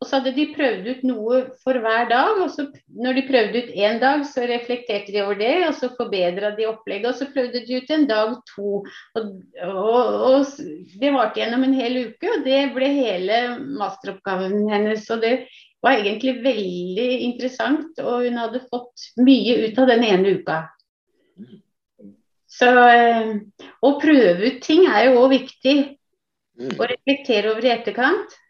Og 0.05 0.09
så 0.11 0.19
hadde 0.19 0.35
de 0.35 0.43
prøvd 0.53 0.85
ut 0.85 0.99
noe 1.09 1.37
for 1.65 1.81
hver 1.81 2.05
dag. 2.11 2.37
og 2.43 2.51
så 2.53 2.67
Når 2.93 3.15
de 3.17 3.23
prøvde 3.25 3.61
ut 3.63 3.71
én 3.73 3.97
dag, 3.97 4.21
så 4.29 4.43
reflekterte 4.45 5.09
de 5.09 5.23
over 5.23 5.39
det, 5.39 5.53
og 5.65 5.73
så 5.73 5.89
forbedra 5.97 6.51
de 6.53 6.67
opplegget. 6.69 7.07
Og 7.09 7.17
så 7.17 7.25
prøvde 7.33 7.63
de 7.65 7.79
ut 7.79 7.89
en 7.95 8.05
dag 8.05 8.35
to. 8.51 8.83
Og, 9.17 9.31
og, 9.65 9.97
og 10.29 10.45
Det 11.01 11.13
varte 11.15 11.41
gjennom 11.41 11.65
en 11.65 11.73
hel 11.73 11.97
uke, 12.05 12.29
og 12.35 12.45
det 12.45 12.61
ble 12.77 12.91
hele 12.99 13.41
masteroppgaven 13.81 14.69
hennes. 14.69 15.09
Og 15.09 15.25
det 15.25 15.33
var 15.81 15.97
egentlig 15.97 16.37
veldig 16.45 17.09
interessant, 17.31 17.97
og 18.05 18.29
hun 18.29 18.39
hadde 18.43 18.63
fått 18.69 19.09
mye 19.17 19.57
ut 19.65 19.81
av 19.81 19.89
den 19.89 20.05
ene 20.05 20.37
uka. 20.37 20.61
Så 22.45 22.69
eh, 22.93 23.35
å 23.81 23.95
prøve 23.97 24.53
ut 24.53 24.61
ting 24.61 24.85
er 24.85 25.09
jo 25.09 25.25
òg 25.25 25.31
viktig. 25.39 25.77
Mm. 26.61 26.77
Å 26.77 26.93
reflektere 26.93 27.57
over 27.57 27.65
i 27.65 27.73
etterkant. 27.73 28.41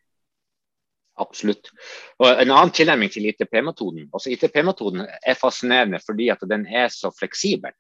Absolutt. 1.18 1.72
Og 2.20 2.28
En 2.28 2.52
annen 2.52 2.74
tilnærming 2.76 3.12
til 3.12 3.30
ITP-metoden. 3.30 4.10
Altså 4.14 4.34
ITP-metoden 4.34 5.06
er 5.06 5.40
fascinerende 5.40 6.02
fordi 6.04 6.30
at 6.34 6.44
den 6.50 6.68
er 6.68 6.90
så 6.92 7.12
fleksibel. 7.20 7.72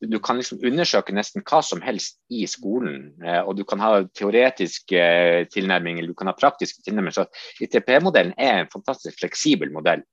Du 0.00 0.18
kan 0.22 0.38
liksom 0.38 0.60
undersøke 0.62 1.12
nesten 1.12 1.42
hva 1.42 1.58
som 1.64 1.80
helst 1.82 2.20
i 2.30 2.46
skolen. 2.46 3.10
Eh, 3.24 3.40
og 3.42 3.56
du 3.58 3.64
kan 3.66 3.82
ha 3.82 4.04
teoretisk 4.14 4.94
eh, 4.94 5.44
tilnærming 5.50 5.98
eller 5.98 6.14
du 6.14 6.18
kan 6.18 6.30
ha 6.30 6.36
praktiske 6.38 6.84
tilnærminger. 6.86 7.24
Så 7.26 7.64
ITP-modellen 7.66 8.36
er 8.38 8.62
en 8.62 8.70
fantastisk 8.72 9.18
fleksibel 9.18 9.74
modell. 9.74 10.06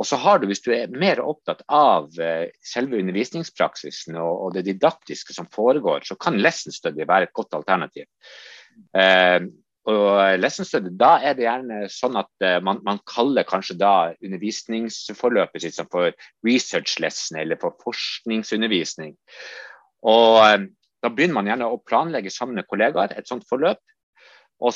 Og 0.00 0.08
så 0.08 0.16
har 0.16 0.40
du, 0.40 0.46
Hvis 0.48 0.64
du 0.64 0.72
er 0.72 0.88
mer 0.88 1.20
opptatt 1.20 1.60
av 1.68 2.08
uh, 2.16 2.48
selve 2.64 2.96
undervisningspraksisen 2.98 4.16
og, 4.16 4.54
det 4.54 4.64
didaktiske 4.66 5.36
som 5.36 5.46
foregår, 5.52 6.00
så 6.08 6.16
kan 6.16 6.40
lesson 6.40 6.72
study 6.72 7.04
være 7.06 7.28
et 7.28 7.36
godt 7.36 7.52
alternativ. 7.60 8.08
Og 9.90 10.38
lesson 10.38 10.66
study, 10.68 10.92
Da 10.94 11.16
er 11.26 11.34
det 11.34 11.46
gjerne 11.46 11.80
sånn 11.90 12.18
at 12.20 12.30
uh, 12.44 12.58
man, 12.62 12.78
man, 12.86 13.00
kaller 13.08 13.46
kanskje 13.48 13.74
da 13.80 14.12
undervisningsforløpet 14.22 15.64
sitt 15.64 15.80
for 15.90 16.12
research 16.46 17.00
lesson 17.02 17.40
eller 17.42 17.58
for 17.58 17.74
forskningsundervisning. 17.82 19.16
Og 20.06 20.68
Da 21.02 21.10
begynner 21.10 21.34
man 21.40 21.50
gjerne 21.50 21.66
å 21.66 21.80
planlegge 21.82 22.30
sammen 22.30 22.60
med 22.60 22.68
kollegaer 22.70 23.16
et 23.18 23.26
sånt 23.26 23.42
forløp. 23.50 23.80
Og 24.62 24.70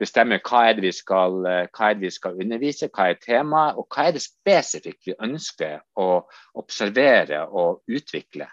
bestemme 0.00 0.38
hva 0.44 0.66
er, 0.68 0.76
det 0.76 0.84
vi 0.84 0.92
skal, 0.92 1.38
eh, 1.48 1.68
hva 1.72 1.90
er 1.90 1.96
det 1.96 2.04
vi 2.04 2.12
skal 2.12 2.40
undervise, 2.42 2.90
hva 2.92 3.10
er 3.10 3.20
temaet, 3.22 3.78
og 3.80 3.88
hva 3.88 4.08
er 4.08 4.16
det 4.16 4.24
spesifikt 4.24 5.08
vi 5.08 5.16
ønsker 5.24 5.80
å 5.96 6.08
observere 6.60 7.46
og 7.48 7.82
utvikle 7.88 8.48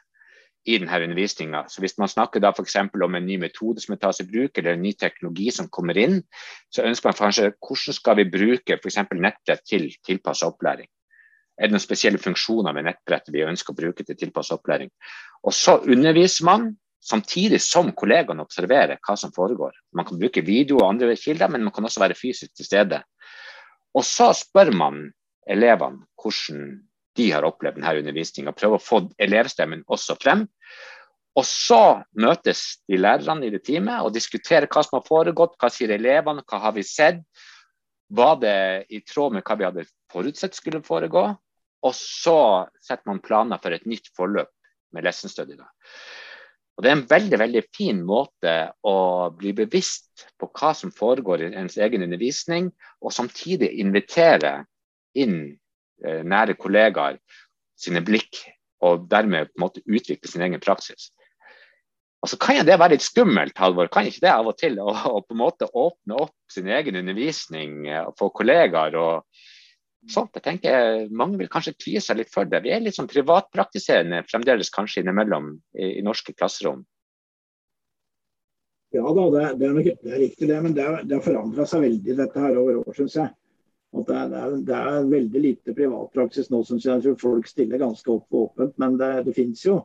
i 0.66 0.78
denne 0.80 1.00
undervisninga. 1.04 1.66
Så 1.68 1.84
hvis 1.84 1.98
man 2.00 2.12
snakker 2.12 2.40
da 2.44 2.54
f.eks. 2.56 2.78
om 2.80 3.16
en 3.16 3.26
ny 3.26 3.38
metode 3.42 3.84
som 3.84 3.98
tas 4.00 4.22
i 4.24 4.28
bruk, 4.28 4.58
eller 4.58 4.78
en 4.78 4.84
ny 4.86 4.94
teknologi 4.96 5.50
som 5.52 5.70
kommer 5.70 5.98
inn, 6.00 6.22
så 6.72 6.86
ønsker 6.88 7.10
man 7.10 7.20
kanskje 7.20 7.50
hvordan 7.58 7.98
skal 8.00 8.20
vi 8.22 8.30
bruke 8.32 8.78
f.eks. 8.80 9.02
nettbrett 9.12 9.66
til 9.68 9.90
tilpasset 10.06 10.48
opplæring. 10.48 10.88
Er 11.60 11.70
det 11.70 11.76
noen 11.76 11.84
spesielle 11.84 12.22
funksjoner 12.22 12.74
med 12.74 12.88
nettbrettet 12.88 13.34
vi 13.34 13.44
ønsker 13.46 13.76
å 13.76 13.78
bruke 13.78 14.06
til 14.08 14.18
tilpasset 14.18 14.56
opplæring? 14.58 14.90
Og 15.44 15.54
så 15.54 15.78
underviser 15.84 16.48
man 16.48 16.72
samtidig 17.04 17.60
som 17.62 17.92
kollegaene 17.92 18.46
observerer 18.46 19.02
hva 19.04 19.18
som 19.20 19.34
foregår. 19.36 19.76
Man 19.94 20.08
kan 20.08 20.20
bruke 20.20 20.46
video 20.46 20.80
og 20.80 20.94
andre 20.94 21.18
kilder, 21.20 21.52
men 21.52 21.68
man 21.68 21.76
kan 21.76 21.86
også 21.86 22.02
være 22.02 22.18
fysisk 22.18 22.56
til 22.56 22.66
stede. 22.66 23.02
Og 23.94 24.06
så 24.08 24.32
spør 24.38 24.72
man 24.74 25.04
elevene 25.50 26.08
hvordan 26.18 26.80
de 27.18 27.30
har 27.32 27.46
opplevd 27.46 27.78
denne 27.78 27.94
undervisninga, 28.02 28.56
prøver 28.58 28.80
å 28.80 28.84
få 28.84 29.04
elevstemmen 29.22 29.84
også 29.92 30.18
frem. 30.22 30.48
Og 31.38 31.46
så 31.50 32.04
møtes 32.22 32.62
de 32.90 33.00
lærerne 33.00 33.48
i 33.48 33.54
det 33.54 33.64
teamet 33.66 34.06
og 34.06 34.14
diskuterer 34.14 34.70
hva 34.70 34.84
som 34.86 35.00
har 35.00 35.08
foregått, 35.08 35.56
hva 35.62 35.70
sier 35.74 35.94
elevene, 35.96 36.46
hva 36.46 36.60
har 36.68 36.76
vi 36.76 36.86
sett. 36.86 37.24
Var 38.14 38.36
det 38.42 38.58
i 38.94 39.02
tråd 39.02 39.38
med 39.38 39.46
hva 39.46 39.58
vi 39.58 39.66
hadde 39.66 39.88
forutsett 40.14 40.58
skulle 40.58 40.84
foregå? 40.86 41.32
Og 41.84 41.96
så 41.98 42.38
setter 42.82 43.10
man 43.10 43.24
planer 43.24 43.62
for 43.62 43.74
et 43.76 43.88
nytt 43.90 44.12
forløp 44.16 44.52
med 44.94 45.08
lesson 45.08 45.32
study. 45.32 45.58
Og 45.58 46.84
Det 46.84 46.90
er 46.90 46.96
en 46.96 47.08
veldig 47.10 47.40
veldig 47.40 47.64
fin 47.76 48.00
måte 48.06 48.54
å 48.86 48.98
bli 49.38 49.54
bevisst 49.58 50.28
på 50.40 50.50
hva 50.54 50.74
som 50.78 50.94
foregår 50.94 51.42
i 51.42 51.52
ens 51.58 51.78
egen 51.78 52.06
undervisning, 52.06 52.72
og 53.02 53.14
samtidig 53.14 53.74
invitere 53.82 54.64
inn 55.18 55.58
nære 56.02 56.58
kollegaer 56.60 57.20
sine 57.80 58.02
blikk, 58.06 58.42
og 58.84 59.06
dermed 59.12 59.52
på 59.52 59.60
en 59.60 59.66
måte 59.66 59.84
utvikle 59.86 60.30
sin 60.30 60.44
egen 60.44 60.62
praksis. 60.64 61.12
Og 62.24 62.30
så 62.32 62.40
kan 62.40 62.62
det 62.64 62.78
være 62.80 62.96
litt 62.96 63.04
skummelt, 63.04 63.58
Halvor. 63.60 63.90
Kan 63.92 64.08
ikke 64.08 64.24
det 64.24 64.32
av 64.32 64.48
og 64.48 64.56
til 64.60 64.78
å, 64.80 64.94
å 64.94 65.20
på 65.26 65.36
en 65.36 65.42
måte 65.42 65.68
åpne 65.68 66.22
opp 66.24 66.36
sin 66.52 66.70
egen 66.72 67.02
undervisning 67.02 67.84
for 67.84 68.14
og 68.14 68.16
få 68.22 68.30
kollegaer 68.40 68.96
og 68.96 69.42
sånt. 70.12 70.32
Jeg 70.40 70.46
tenker 70.46 71.12
Mange 71.12 71.42
vil 71.42 71.52
kanskje 71.52 71.76
kvie 71.76 72.02
seg 72.04 72.22
litt 72.22 72.32
for 72.32 72.48
det. 72.48 72.64
Vi 72.64 72.72
er 72.72 72.84
litt 72.84 72.96
sånn 72.96 73.12
privatpraktiserende 73.12 74.24
fremdeles 74.30 74.72
kanskje 74.72 75.04
innimellom 75.04 75.52
i, 75.76 75.98
i 76.00 76.06
norske 76.06 76.36
klasserom. 76.36 76.86
Ja 78.94 79.04
da, 79.04 79.24
det, 79.34 79.46
det, 79.60 79.68
er, 79.68 79.94
det 80.04 80.12
er, 80.14 80.20
riktig 80.22 80.48
det. 80.48 80.62
Men 80.64 80.76
det 80.78 80.88
har 80.88 81.26
forandra 81.26 81.68
seg 81.68 81.88
veldig 81.90 82.20
dette 82.24 82.46
her 82.46 82.60
over 82.62 82.84
år, 82.86 82.92
syns 82.96 83.20
jeg. 83.20 83.36
At 83.94 84.08
det, 84.10 84.16
er, 84.18 84.54
det 84.66 84.78
er 84.78 85.10
veldig 85.10 85.42
lite 85.42 85.76
privatpraksis 85.78 86.50
nå, 86.50 86.64
syns 86.66 86.86
jeg. 86.88 86.96
Jeg 86.96 87.04
tror 87.04 87.20
folk 87.22 87.50
stiller 87.50 87.82
ganske 87.82 88.10
opp 88.10 88.34
og 88.34 88.48
åpent, 88.48 88.74
men 88.82 88.98
det, 88.98 89.12
det 89.28 89.36
fins 89.38 89.66
jo. 89.68 89.84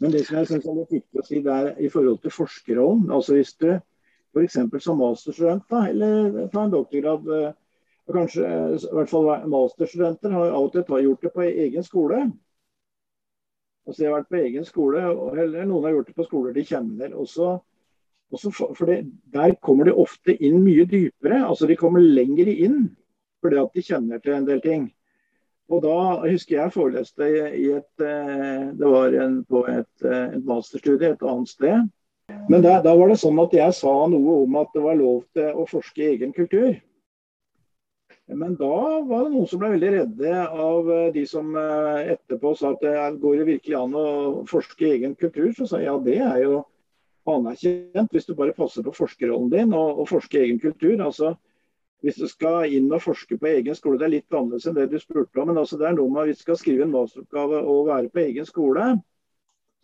Men 0.00 0.12
det 0.12 0.26
som 0.26 0.38
jeg 0.38 0.48
synes 0.50 0.66
er 0.68 0.76
litt 0.76 0.92
viktig 0.96 1.20
å 1.20 1.24
si, 1.24 1.40
det 1.44 1.54
er 1.54 1.70
i 1.80 1.88
forhold 1.92 2.20
til 2.20 2.34
forskerrollen. 2.34 3.08
Altså 3.12 3.36
hvis 3.36 3.54
du 3.60 3.70
f.eks. 3.72 4.60
som 4.84 5.00
masterstudent 5.00 5.66
da, 5.72 5.86
eller 5.88 6.46
ta 6.52 6.66
en 6.66 6.76
doktorgrad 6.76 7.32
eh, 7.36 7.50
kanskje 8.10 8.44
i 8.76 8.92
hvert 8.96 9.10
fall 9.10 9.28
masterstudenter 9.50 10.32
har 10.34 10.52
av 10.52 10.68
og 10.68 10.72
til 10.74 11.04
gjort 11.06 11.26
det 11.26 11.32
på 11.34 11.44
egen 11.46 11.86
skole. 11.86 12.22
Altså 13.86 14.02
De 14.02 14.08
har 14.08 14.16
vært 14.18 14.30
på 14.30 14.40
egen 14.40 14.64
skole, 14.68 15.02
eller 15.42 15.66
noen 15.66 15.88
har 15.88 15.96
gjort 15.96 16.12
det 16.12 16.16
på 16.16 16.28
skoler 16.28 16.56
de 16.56 16.64
kjenner. 16.66 17.14
Også, 17.16 17.56
også 18.30 18.52
for, 18.54 18.74
for 18.78 18.90
det, 18.90 19.02
Der 19.32 19.56
kommer 19.62 19.88
de 19.88 19.96
ofte 19.96 20.36
inn 20.36 20.60
mye 20.64 20.84
dypere. 20.84 21.44
altså 21.46 21.66
De 21.66 21.78
kommer 21.80 22.04
lenger 22.04 22.50
inn 22.52 22.90
fordi 23.40 23.60
at 23.60 23.76
de 23.76 23.84
kjenner 23.84 24.22
til 24.22 24.36
en 24.36 24.48
del 24.48 24.60
ting. 24.64 24.88
Og 25.70 25.84
da 25.84 25.96
husker 26.24 26.56
jeg 26.56 26.74
foreleste 26.74 27.26
i 27.54 27.70
et 27.76 28.04
eh, 28.04 28.68
Det 28.74 28.90
var 28.90 29.14
en, 29.22 29.40
på 29.46 29.64
et, 29.70 29.90
eh, 30.04 30.36
et 30.36 30.46
masterstudie 30.46 31.14
et 31.14 31.22
annet 31.22 31.50
sted. 31.50 31.88
Men 32.50 32.62
da, 32.62 32.78
da 32.82 32.94
var 32.98 33.10
det 33.10 33.18
sånn 33.22 33.38
at 33.42 33.54
jeg 33.54 33.74
sa 33.78 33.92
noe 34.10 34.36
om 34.44 34.56
at 34.58 34.70
det 34.74 34.82
var 34.82 34.98
lov 34.98 35.24
til 35.34 35.50
å 35.50 35.66
forske 35.70 36.02
i 36.02 36.08
egen 36.14 36.34
kultur. 36.34 36.72
Men 38.30 38.54
da 38.58 38.74
var 39.06 39.24
det 39.26 39.32
noen 39.32 39.48
som 39.50 39.58
ble 39.58 39.72
veldig 39.72 39.92
redde 39.96 40.34
av 40.66 40.90
eh, 40.94 41.06
de 41.14 41.24
som 41.26 41.54
etterpå 41.54 42.54
sa 42.58 42.74
at 42.74 42.82
det 42.82 43.22
går 43.22 43.40
det 43.40 43.48
virkelig 43.54 43.78
an 43.78 43.96
å 43.98 44.08
forske 44.50 44.86
i 44.86 44.92
egen 44.98 45.14
kultur. 45.18 45.52
Så 45.54 45.70
sa 45.70 45.82
jeg 45.82 45.90
ja, 45.90 45.98
det 46.02 46.18
er 46.18 46.42
jo 46.48 46.64
anerkjent 47.30 48.10
hvis 48.10 48.26
du 48.26 48.34
bare 48.34 48.56
passer 48.56 48.82
på 48.86 48.94
forskerrollen 48.96 49.50
din 49.52 49.74
og, 49.76 50.02
og 50.02 50.10
forske 50.10 50.38
i 50.38 50.48
egen 50.48 50.58
kultur. 50.62 50.96
Altså, 50.98 51.36
hvis 52.00 52.16
du 52.16 52.26
skal 52.30 52.72
inn 52.72 52.88
og 52.92 53.02
forske 53.04 53.36
på 53.36 53.48
egen 53.50 53.76
skole, 53.76 53.98
det 54.00 54.06
er 54.06 54.14
litt 54.14 54.34
annerledes 54.34 54.66
enn 54.68 54.76
det 54.78 54.88
du 54.92 54.98
spurte 55.00 55.42
om. 55.42 55.50
Men 55.50 55.60
altså, 55.60 55.76
det 55.80 55.90
er 55.90 55.98
noe 55.98 56.12
med 56.12 56.30
hvis 56.30 56.40
du 56.40 56.46
skal 56.46 56.60
skrive 56.60 56.86
en 56.86 56.94
masteroppgave 56.94 57.60
og 57.60 57.90
være 57.90 58.12
på 58.12 58.22
egen 58.24 58.48
skole, 58.48 58.86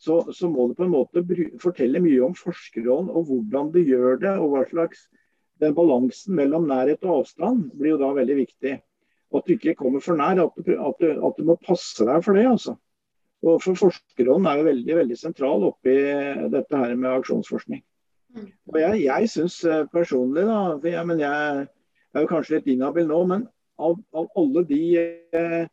så, 0.01 0.19
så 0.33 0.49
må 0.53 0.69
du 0.69 0.75
på 0.77 0.87
en 0.87 0.93
måte 0.93 1.23
fortelle 1.61 2.01
mye 2.05 2.25
om 2.25 2.35
forskerrollen 2.37 3.13
og 3.13 3.29
hvordan 3.31 3.71
du 3.73 3.81
gjør 3.81 4.21
det, 4.25 4.35
og 4.41 4.53
hva 4.53 4.65
slags 4.69 5.07
den 5.61 5.77
balansen 5.77 6.37
mellom 6.37 6.67
nærhet 6.69 7.05
og 7.05 7.23
avstand 7.23 7.71
blir 7.77 7.95
jo 7.95 8.01
da 8.03 8.11
veldig 8.17 8.37
viktig. 8.43 8.75
Og 9.33 9.41
at 9.41 9.49
du 9.49 9.55
ikke 9.57 9.77
kommer 9.79 10.05
for 10.05 10.21
nær, 10.21 10.41
at 10.45 10.59
du, 10.67 10.75
at 10.77 11.01
du, 11.01 11.09
at 11.29 11.39
du 11.39 11.49
må 11.49 11.57
passe 11.65 12.05
deg 12.05 12.25
for 12.25 12.37
det. 12.37 12.45
altså. 12.49 12.77
Og 13.47 13.61
for 13.65 13.79
Forskerrollen 13.79 14.49
er 14.49 14.61
jo 14.61 14.69
veldig 14.71 14.99
veldig 15.01 15.17
sentral 15.21 15.65
oppi 15.69 15.97
dette 16.53 16.83
her 16.83 16.95
med 16.97 17.13
aksjonsforskning. 17.13 17.83
Mm. 18.37 18.51
Og 18.73 18.79
Jeg, 18.81 19.03
jeg 19.07 19.33
syns 19.33 19.57
eh, 19.65 19.87
personlig, 19.93 20.45
da, 20.49 20.61
for 20.77 20.89
jeg, 20.93 21.09
men 21.09 21.23
jeg 21.25 21.67
er 22.17 22.27
jo 22.27 22.33
kanskje 22.33 22.59
litt 22.59 22.71
inhabil 22.75 23.09
nå, 23.11 23.23
men 23.31 23.47
av, 23.77 23.99
av 24.17 24.29
alle 24.41 24.63
de 24.69 24.83
eh, 24.97 25.67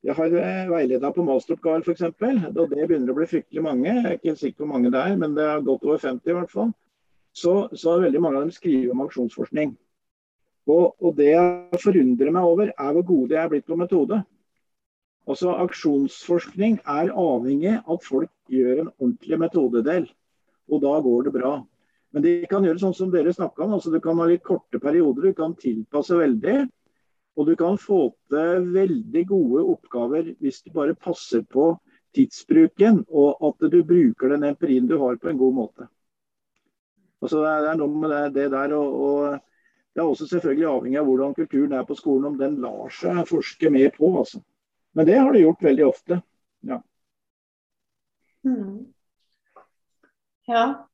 jeg 0.00 0.16
har 0.16 0.34
eh, 0.40 0.70
veileda 0.70 1.10
på 1.12 1.24
masteroppgaver 1.26 1.84
f.eks., 1.84 2.06
og 2.08 2.70
det 2.72 2.86
begynner 2.88 3.12
å 3.12 3.18
bli 3.18 3.28
fryktelig 3.28 3.64
mange. 3.64 3.90
Jeg 3.90 4.06
er 4.06 4.16
ikke 4.16 4.36
sikker 4.40 4.62
på 4.62 4.64
hvor 4.64 4.72
mange 4.72 4.92
det 4.94 5.02
er, 5.02 5.16
men 5.20 5.36
det 5.36 5.44
er 5.44 5.66
godt 5.66 5.84
over 5.84 6.00
50 6.00 6.32
i 6.32 6.36
hvert 6.38 6.54
fall. 6.54 6.72
så, 7.36 7.52
så 7.76 7.92
er 7.94 8.06
veldig 8.08 8.20
mange 8.24 8.40
av 8.40 8.46
dem 8.46 8.54
skriver 8.54 8.94
om 8.94 9.04
aksjonsforskning. 9.04 9.74
Og, 10.70 10.94
og, 11.00 11.12
det 11.18 11.30
jeg 11.30 11.80
forundrer 11.82 12.32
meg 12.34 12.46
over, 12.46 12.72
er 12.72 12.94
hvor 12.96 13.06
gode 13.06 13.36
jeg 13.36 13.42
er 13.42 13.52
blitt 13.52 13.66
på 13.68 13.78
metode. 13.78 14.22
Altså 15.30 15.52
Aksjonsforskning 15.62 16.80
er 16.88 17.12
avhengig 17.12 17.76
av 17.78 17.98
at 17.98 18.06
folk 18.06 18.32
gjør 18.50 18.80
en 18.80 18.90
ordentlig 18.98 19.38
metodedel. 19.38 20.08
Og 20.70 20.82
da 20.82 20.94
går 21.04 21.28
det 21.28 21.34
bra. 21.36 21.52
Men 22.10 22.24
de 22.24 22.32
kan 22.50 22.64
gjøre 22.66 22.82
sånn 22.82 22.96
som 22.96 23.10
dere 23.12 23.32
snakka 23.34 23.64
om. 23.64 23.76
altså 23.76 23.92
Du 23.92 24.00
kan 24.02 24.18
ha 24.18 24.26
litt 24.26 24.42
korte 24.46 24.80
perioder, 24.82 25.30
du 25.30 25.34
kan 25.38 25.54
tilpasse 25.58 26.16
veldig. 26.18 26.64
Og 27.38 27.46
du 27.46 27.54
kan 27.56 27.78
få 27.78 28.00
til 28.30 28.66
veldig 28.74 29.22
gode 29.28 29.62
oppgaver 29.76 30.34
hvis 30.42 30.64
du 30.66 30.72
bare 30.74 30.98
passer 30.98 31.44
på 31.46 31.72
tidsbruken, 32.16 33.04
og 33.08 33.38
at 33.46 33.70
du 33.70 33.78
bruker 33.86 34.34
den 34.34 34.48
empirien 34.48 34.88
du 34.90 34.96
har, 34.98 35.16
på 35.16 35.30
en 35.30 35.38
god 35.38 35.54
måte. 35.54 35.86
Altså 37.22 37.44
Det 37.44 37.70
er 37.70 37.78
noe 37.78 38.02
med 38.02 38.10
det, 38.10 38.24
det 38.34 38.50
der, 38.50 38.74
og, 38.74 39.00
og, 39.06 39.38
Det 39.94 40.00
er 40.00 40.06
også 40.06 40.26
selvfølgelig 40.30 40.66
avhengig 40.70 40.98
av 41.00 41.06
hvordan 41.08 41.34
kulturen 41.34 41.72
er 41.74 41.86
på 41.86 41.94
skolen, 41.98 42.28
om 42.28 42.36
den 42.38 42.60
lar 42.62 42.92
seg 42.94 43.24
forske 43.28 43.70
mer 43.70 43.90
på. 43.94 44.10
altså. 44.18 44.42
Men 44.94 45.06
det 45.06 45.18
har 45.18 45.32
de 45.32 45.42
gjort 45.42 45.62
veldig 45.62 45.86
ofte. 45.86 46.20
Ja. 46.66 46.78
Mm. 48.46 48.92
ja. 50.48 50.89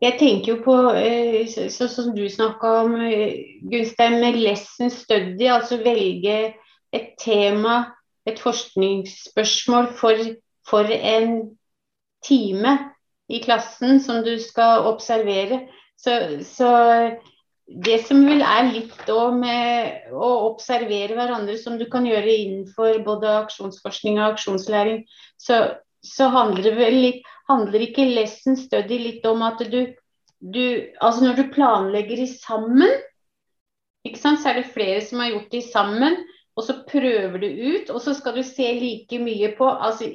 Jeg 0.00 0.16
tenker 0.16 0.54
jo 0.54 0.60
på, 0.64 0.74
sånn 1.52 1.72
så, 1.72 1.88
som 1.92 2.12
du 2.16 2.24
snakka 2.32 2.68
om, 2.86 2.94
eh, 3.04 3.58
Gunstein, 3.68 4.20
med 4.22 4.38
lesson 4.40 4.92
study. 4.92 5.48
Altså 5.52 5.80
velge 5.84 6.54
et 6.96 7.10
tema, 7.20 7.82
et 8.26 8.40
forskningsspørsmål 8.40 9.90
for, 10.00 10.22
for 10.68 10.88
en 10.88 11.34
time 12.24 12.78
i 13.28 13.42
klassen 13.44 14.00
som 14.00 14.24
du 14.24 14.38
skal 14.40 14.88
observere. 14.88 15.66
Så, 16.00 16.16
så 16.48 16.70
det 17.84 18.00
som 18.08 18.24
vel 18.26 18.40
er 18.42 18.72
litt 18.72 18.96
med 19.36 20.10
å 20.16 20.30
observere 20.48 21.14
hverandre, 21.14 21.58
som 21.60 21.76
du 21.78 21.84
kan 21.92 22.08
gjøre 22.08 22.38
innenfor 22.40 23.02
både 23.04 23.36
aksjonsforskning 23.44 24.18
og 24.18 24.32
aksjonslæring, 24.32 25.04
så, 25.38 25.60
så 26.06 26.30
handler 26.32 26.64
det 26.64 26.76
vel 26.78 26.98
litt 27.06 27.28
Handler 27.50 27.82
ikke 27.82 28.04
lesson 28.06 28.54
study 28.54 28.94
litt 29.02 29.24
om 29.26 29.40
at 29.42 29.58
du, 29.72 29.80
du 30.38 30.64
Altså 31.02 31.24
når 31.24 31.40
du 31.40 31.48
planlegger 31.50 32.22
i 32.22 32.28
sammen, 32.30 32.92
ikke 34.06 34.20
sant, 34.20 34.38
så 34.40 34.52
er 34.52 34.60
det 34.60 34.70
flere 34.70 35.00
som 35.02 35.18
har 35.20 35.32
gjort 35.32 35.50
det 35.52 35.64
sammen. 35.66 36.14
Og 36.58 36.64
så 36.66 36.76
prøver 36.86 37.36
du 37.40 37.46
ut, 37.46 37.90
og 37.94 38.00
så 38.04 38.12
skal 38.14 38.34
du 38.36 38.42
se 38.44 38.66
like 38.76 39.18
mye 39.22 39.52
på 39.56 39.68
altså 39.70 40.08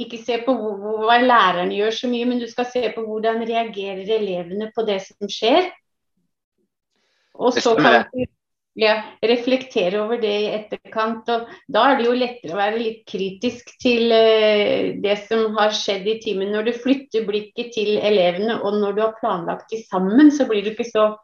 Ikke 0.00 0.18
se 0.24 0.40
på 0.46 0.54
hva 0.54 1.18
læreren 1.22 1.72
gjør 1.74 1.92
så 1.94 2.10
mye, 2.10 2.28
men 2.28 2.40
du 2.42 2.46
skal 2.50 2.68
se 2.70 2.82
på 2.94 3.04
hvordan 3.06 3.44
reagerer 3.48 4.08
elevene 4.18 4.70
på 4.74 4.86
det 4.88 5.00
som 5.06 5.30
skjer. 5.30 5.68
Og 7.34 7.56
så 7.56 7.74
kan 7.78 8.04
du 8.12 8.24
ja, 8.78 8.94
reflektere 9.22 10.00
over 10.02 10.18
det 10.22 10.32
i 10.34 10.50
etterkant. 10.56 11.28
og 11.30 11.50
Da 11.70 11.84
er 11.90 11.98
det 11.98 12.08
jo 12.08 12.16
lettere 12.18 12.54
å 12.54 12.58
være 12.58 12.80
litt 12.80 13.04
kritisk 13.10 13.70
til 13.82 14.10
uh, 14.10 14.94
det 15.04 15.16
som 15.28 15.54
har 15.58 15.74
skjedd 15.76 16.08
i 16.10 16.18
timen. 16.24 16.52
Når 16.54 16.68
du 16.68 16.72
flytter 16.84 17.26
blikket 17.28 17.74
til 17.76 17.96
elevene, 17.98 18.58
og 18.62 18.80
når 18.80 18.96
du 18.96 19.04
har 19.06 19.16
planlagt 19.20 19.70
de 19.70 19.82
sammen, 19.86 20.32
så 20.34 20.48
blir 20.50 20.64
det 20.64 20.76
ikke 20.76 20.90
så 20.90 21.14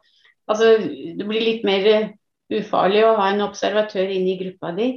Altså, 0.49 0.73
det 0.81 1.23
blir 1.29 1.39
litt 1.45 1.61
mer 1.63 1.85
ufarlig 2.51 3.05
å 3.05 3.13
ha 3.15 3.29
en 3.31 3.43
observatør 3.45 4.09
inne 4.11 4.33
i 4.33 4.39
gruppa 4.39 4.71
di. 4.75 4.87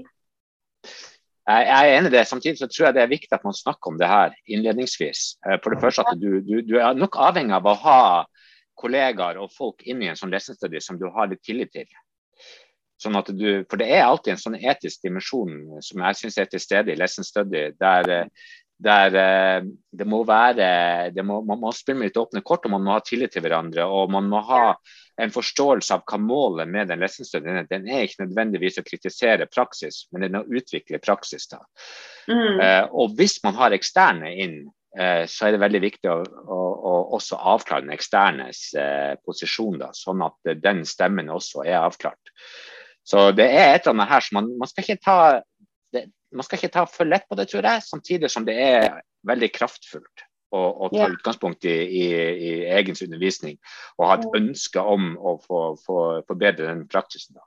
Jeg 1.44 1.66
er 1.68 1.90
enig 1.92 2.10
i 2.10 2.14
det. 2.14 2.24
Samtidig 2.26 2.58
så 2.58 2.66
tror 2.66 2.86
jeg 2.88 2.96
det 2.96 3.02
er 3.04 3.12
viktig 3.12 3.36
at 3.36 3.44
man 3.44 3.54
snakker 3.54 3.92
om 3.92 3.98
det 4.00 4.08
her 4.08 4.32
innledningsvis. 4.48 5.20
Eh, 5.44 5.58
for 5.62 5.74
det 5.74 5.82
første 5.84 6.02
at 6.08 6.18
du, 6.18 6.40
du, 6.42 6.56
du 6.64 6.78
er 6.80 6.96
nok 6.96 7.20
avhengig 7.20 7.54
av 7.54 7.68
å 7.68 7.76
ha 7.84 8.00
kollegaer 8.80 9.38
og 9.38 9.52
folk 9.54 9.84
inn 9.86 10.02
i 10.02 10.08
en 10.10 10.18
sånn 10.18 10.32
lesestudie 10.32 10.82
som 10.82 10.98
du 10.98 11.06
har 11.14 11.28
litt 11.30 11.44
tillit 11.44 11.70
til. 11.76 11.86
Sånn 13.02 13.16
du, 13.34 13.64
for 13.68 13.80
det 13.80 13.88
er 13.90 14.04
alltid 14.06 14.34
en 14.34 14.42
sånn 14.42 14.60
etisk 14.60 15.02
dimensjon 15.04 15.80
som 15.82 16.04
jeg 16.06 16.20
syns 16.20 16.36
er 16.38 16.50
til 16.50 16.62
stede 16.62 16.92
i 16.94 16.98
lesson 16.98 17.26
study, 17.26 17.66
der, 17.80 18.28
der 18.84 19.16
eh, 19.18 19.66
det 19.90 20.06
må 20.08 20.22
være 20.26 21.10
det 21.14 21.24
må, 21.26 21.40
Man 21.46 21.60
må 21.62 21.72
spille 21.74 22.00
med 22.00 22.12
litt 22.12 22.20
åpne 22.20 22.44
kort, 22.46 22.66
og 22.66 22.74
man 22.76 22.84
må 22.86 22.94
ha 22.94 23.02
tillit 23.04 23.34
til 23.34 23.44
hverandre. 23.44 23.86
Og 23.86 24.12
man 24.14 24.30
må 24.30 24.42
ha 24.46 24.76
en 25.20 25.34
forståelse 25.34 25.94
av 25.94 26.04
hva 26.08 26.18
målet 26.18 26.70
med 26.70 26.90
den 26.90 27.02
lesson 27.02 27.26
studyen 27.26 27.60
er. 27.60 27.68
Den 27.70 27.86
er 27.88 28.06
ikke 28.06 28.24
nødvendigvis 28.24 28.80
å 28.80 28.86
kritisere 28.86 29.50
praksis, 29.50 30.04
men 30.12 30.26
den 30.26 30.38
er 30.38 30.46
å 30.46 30.58
utvikle 30.58 31.02
praksis. 31.02 31.46
da. 31.50 31.62
Mm. 32.30 32.58
Uh, 32.58 32.84
og 32.90 33.14
hvis 33.18 33.38
man 33.44 33.54
har 33.58 33.76
eksterne 33.76 34.32
inn, 34.42 34.56
uh, 34.98 35.22
så 35.30 35.46
er 35.46 35.54
det 35.54 35.62
veldig 35.62 35.82
viktig 35.84 36.10
å, 36.10 36.18
å, 36.24 36.60
å 36.74 36.94
også 37.18 37.38
avklare 37.54 37.86
den 37.86 37.94
eksternes 37.94 38.66
uh, 38.74 39.14
posisjon, 39.26 39.78
da, 39.84 39.92
sånn 39.94 40.24
at 40.26 40.54
den 40.64 40.82
stemmen 40.88 41.30
også 41.30 41.62
er 41.66 41.82
avklart. 41.84 42.34
Så 43.04 43.30
det 43.36 43.46
er 43.52 43.74
et 43.74 43.84
eller 43.84 43.98
annet 43.98 44.12
her 44.14 44.24
som 44.24 44.38
man, 44.40 44.52
man 44.60 44.70
skal 44.70 44.86
ikke 44.86 45.02
ta 45.04 45.18
det, 45.94 46.06
man 46.34 46.46
skal 46.46 46.58
ikke 46.58 46.72
ta 46.74 46.84
for 46.90 47.08
lett 47.08 47.26
på 47.28 47.36
det, 47.38 47.46
tror 47.50 47.66
jeg, 47.68 47.84
samtidig 47.86 48.30
som 48.32 48.46
det 48.46 48.56
er 48.58 48.86
veldig 49.28 49.50
kraftfullt 49.54 50.24
å, 50.54 50.60
å 50.60 50.88
ta 50.92 51.04
yeah. 51.04 51.12
utgangspunkt 51.14 51.66
i, 51.68 51.74
i, 51.84 52.06
i, 52.48 52.50
egens 52.74 53.02
undervisning 53.04 53.56
og 53.98 54.08
ha 54.08 54.16
et 54.18 54.38
ønske 54.40 54.82
om 54.82 55.14
å 55.18 55.36
få, 55.42 55.62
få 55.84 56.00
forbedre 56.28 56.68
den 56.70 56.84
praksisen. 56.90 57.38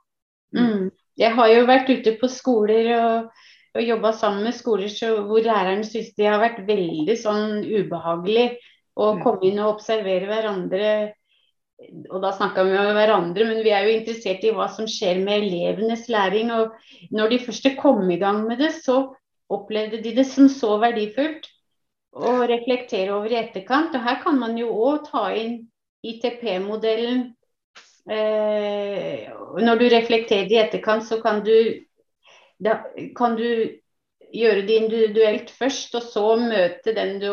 Mm. 0.56 0.64
Mm. 0.64 0.88
Jeg 1.18 1.34
har 1.36 1.52
jo 1.52 1.68
vært 1.68 1.92
ute 1.92 2.14
på 2.20 2.30
skoler 2.32 2.90
og, 2.96 3.44
og 3.76 3.84
jobba 3.84 4.12
sammen 4.16 4.48
med 4.48 4.56
skoler 4.56 4.92
så, 4.92 5.12
hvor 5.28 5.44
læreren 5.44 5.84
syns 5.86 6.12
det 6.18 6.28
har 6.28 6.40
vært 6.42 6.62
veldig 6.68 7.16
sånn 7.20 7.62
ubehagelig 7.64 8.50
å 8.98 9.14
mm. 9.14 9.22
komme 9.24 9.50
inn 9.50 9.62
og 9.62 9.76
observere 9.76 10.28
hverandre 10.30 10.92
og 11.78 12.22
da 12.22 12.32
snakka 12.34 12.64
vi 12.66 12.74
med 12.74 12.96
hverandre, 12.96 13.44
men 13.46 13.60
vi 13.62 13.70
er 13.74 13.86
jo 13.86 13.94
interessert 13.94 14.42
i 14.44 14.50
hva 14.54 14.66
som 14.74 14.88
skjer 14.90 15.20
med 15.22 15.44
elevenes 15.44 16.08
læring. 16.10 16.50
Og 16.54 16.74
når 17.14 17.32
de 17.32 17.40
først 17.44 17.68
kom 17.78 18.02
i 18.10 18.18
gang 18.18 18.42
med 18.48 18.58
det, 18.62 18.72
så 18.82 19.04
opplevde 19.48 20.02
de 20.02 20.14
det 20.16 20.26
som 20.28 20.50
så 20.52 20.74
verdifullt 20.82 21.46
å 22.18 22.34
reflektere 22.50 23.14
over 23.14 23.32
i 23.32 23.40
etterkant. 23.40 23.94
Og 23.94 24.04
her 24.04 24.18
kan 24.24 24.38
man 24.40 24.58
jo 24.58 24.72
òg 24.74 25.06
ta 25.06 25.28
inn 25.38 25.60
ITP-modellen. 26.06 27.28
Eh, 28.08 29.28
når 29.62 29.78
du 29.78 29.86
reflekterer 29.92 30.50
i 30.50 30.62
etterkant, 30.64 31.06
så 31.06 31.20
kan 31.22 31.44
du, 31.46 31.54
da, 32.58 32.80
kan 33.16 33.38
du 33.38 33.48
gjøre 34.34 34.64
det 34.68 34.78
individuelt 34.82 35.50
først, 35.50 35.94
og 35.98 36.04
så 36.04 36.24
møte 36.40 36.94
den 36.96 37.18
du 37.22 37.28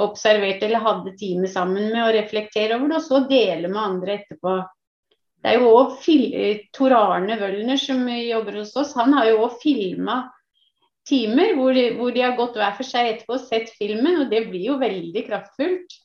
observerte 0.00 0.68
eller 0.68 0.84
hadde 0.84 1.16
time 1.20 1.48
sammen 1.50 1.90
med, 1.90 2.00
og 2.06 2.14
reflektere 2.16 2.78
over 2.78 2.88
det, 2.88 3.00
og 3.00 3.08
så 3.08 3.22
dele 3.28 3.68
med 3.68 3.82
andre 3.82 4.16
etterpå. 4.20 4.54
Det 5.42 5.50
er 5.50 5.58
jo 5.58 5.72
òg 5.74 5.96
Tor 6.72 6.94
Arne 6.94 7.36
Wølner 7.40 7.80
som 7.80 8.04
jobber 8.08 8.60
hos 8.60 8.76
oss, 8.78 8.94
han 8.96 9.12
har 9.16 9.32
jo 9.32 9.42
òg 9.48 9.58
filma 9.62 10.22
timer 11.08 11.56
hvor 11.58 11.74
de, 11.74 11.88
hvor 11.98 12.12
de, 12.14 12.22
har 12.22 12.36
gått 12.38 12.56
hver 12.60 12.76
for 12.78 12.86
seg 12.86 13.08
etterpå 13.10 13.36
og 13.36 13.46
sett 13.48 13.72
filmen, 13.74 14.22
og 14.22 14.30
det 14.30 14.44
blir 14.50 14.68
jo 14.70 14.78
veldig 14.80 15.24
kraftfullt. 15.26 15.98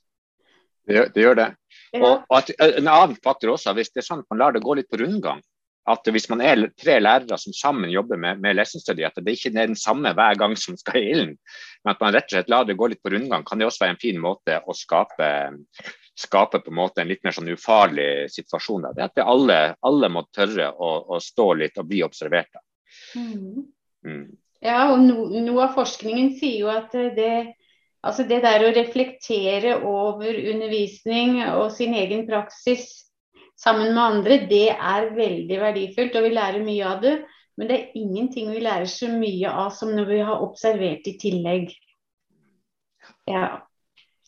Det 0.88 1.04
det. 1.14 1.22
Gjør 1.22 1.38
det. 1.38 1.48
Ja. 1.94 2.02
Og, 2.02 2.26
at, 2.34 2.50
en 2.64 2.88
annen 2.88 3.18
faktor 3.24 3.54
også, 3.54 3.76
hvis 3.78 3.92
det 3.94 4.02
er 4.02 4.08
sånn 4.08 4.24
at 4.24 4.30
man 4.34 4.42
lar 4.42 4.56
det 4.56 4.64
gå 4.66 4.78
litt 4.80 4.90
på 4.90 5.00
rundgang, 5.04 5.42
at 5.88 6.10
hvis 6.12 6.28
man 6.32 6.42
er 6.44 6.66
tre 6.80 6.98
lærere 7.00 7.38
som 7.40 7.56
sammen 7.56 7.92
jobber 7.92 8.20
med, 8.20 8.42
med 8.44 8.58
lesson 8.58 8.82
study, 8.84 9.06
at 9.08 9.16
det 9.24 9.38
ikke 9.38 9.54
er 9.54 9.70
den 9.70 9.80
samme 9.80 10.12
hver 10.16 10.36
gang 10.40 10.56
som 10.60 10.76
skal 10.80 11.00
i 11.00 11.12
ilden, 11.14 11.38
men 11.84 11.94
at 11.94 12.02
man 12.04 12.16
rett 12.16 12.28
og 12.28 12.36
slett 12.36 12.52
lar 12.52 12.68
det 12.68 12.76
gå 12.80 12.90
litt 12.92 13.04
på 13.04 13.14
rundgang, 13.14 13.46
kan 13.48 13.60
det 13.60 13.70
også 13.70 13.86
være 13.86 13.96
en 13.96 14.02
fin 14.02 14.20
måte 14.20 14.60
å 14.68 14.76
skape, 14.76 15.30
skape 16.20 16.62
på 16.66 16.74
en 16.74 16.80
måte 16.82 17.04
en 17.04 17.12
litt 17.12 17.24
mer 17.24 17.36
sånn 17.38 17.54
ufarlig 17.54 18.28
situasjon. 18.34 18.90
Det 18.92 19.06
er 19.06 19.14
at 19.14 19.24
alle, 19.24 19.60
alle, 19.88 20.12
må 20.12 20.26
tørre 20.36 20.74
å, 20.74 20.92
å, 21.16 21.22
stå 21.24 21.48
litt 21.62 21.80
og 21.80 21.88
bli 21.88 22.04
observert. 22.04 22.60
Mm. 23.16 23.64
Mm. 24.04 24.28
Ja, 24.66 24.90
og 24.92 25.00
no, 25.06 25.30
noe 25.32 25.70
av 25.70 25.76
forskningen 25.78 26.34
sier 26.42 26.66
jo 26.66 26.72
at 26.74 26.92
det, 26.92 27.54
altså 28.04 28.28
det 28.28 28.42
der 28.44 28.66
å 28.66 28.76
reflektere 28.76 29.80
over 29.88 30.36
undervisning 30.36 31.40
og 31.54 31.70
sin 31.78 31.96
egen 31.96 32.28
praksis 32.28 33.07
sammen 33.58 33.94
med 33.94 34.04
andre, 34.04 34.38
det 34.50 34.70
er 34.74 35.10
veldig 35.16 35.60
verdifullt. 35.62 36.16
Og 36.16 36.28
vi 36.28 36.36
lærer 36.36 36.66
mye 36.66 36.94
av 36.94 37.02
det. 37.04 37.18
Men 37.58 37.70
det 37.72 37.78
er 37.78 37.98
ingenting 37.98 38.52
vi 38.54 38.62
lærer 38.62 38.86
så 38.90 39.10
mye 39.10 39.50
av 39.50 39.72
som 39.74 39.96
når 39.98 40.12
vi 40.12 40.20
har 40.28 40.44
observert 40.46 41.10
i 41.10 41.16
tillegg. 41.18 41.72
Ja. 43.28 43.48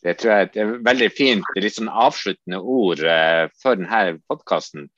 Det 0.02 0.16
tror 0.18 0.32
jeg 0.32 0.48
er 0.48 0.50
et 0.50 0.84
veldig 0.84 1.08
fint 1.12 1.56
litt 1.60 1.76
sånn 1.76 1.92
avsluttende 1.92 2.58
ord 2.58 3.02
uh, 3.04 3.46
for 3.60 3.78
denne 3.78 4.18
podkasten. 4.30 4.88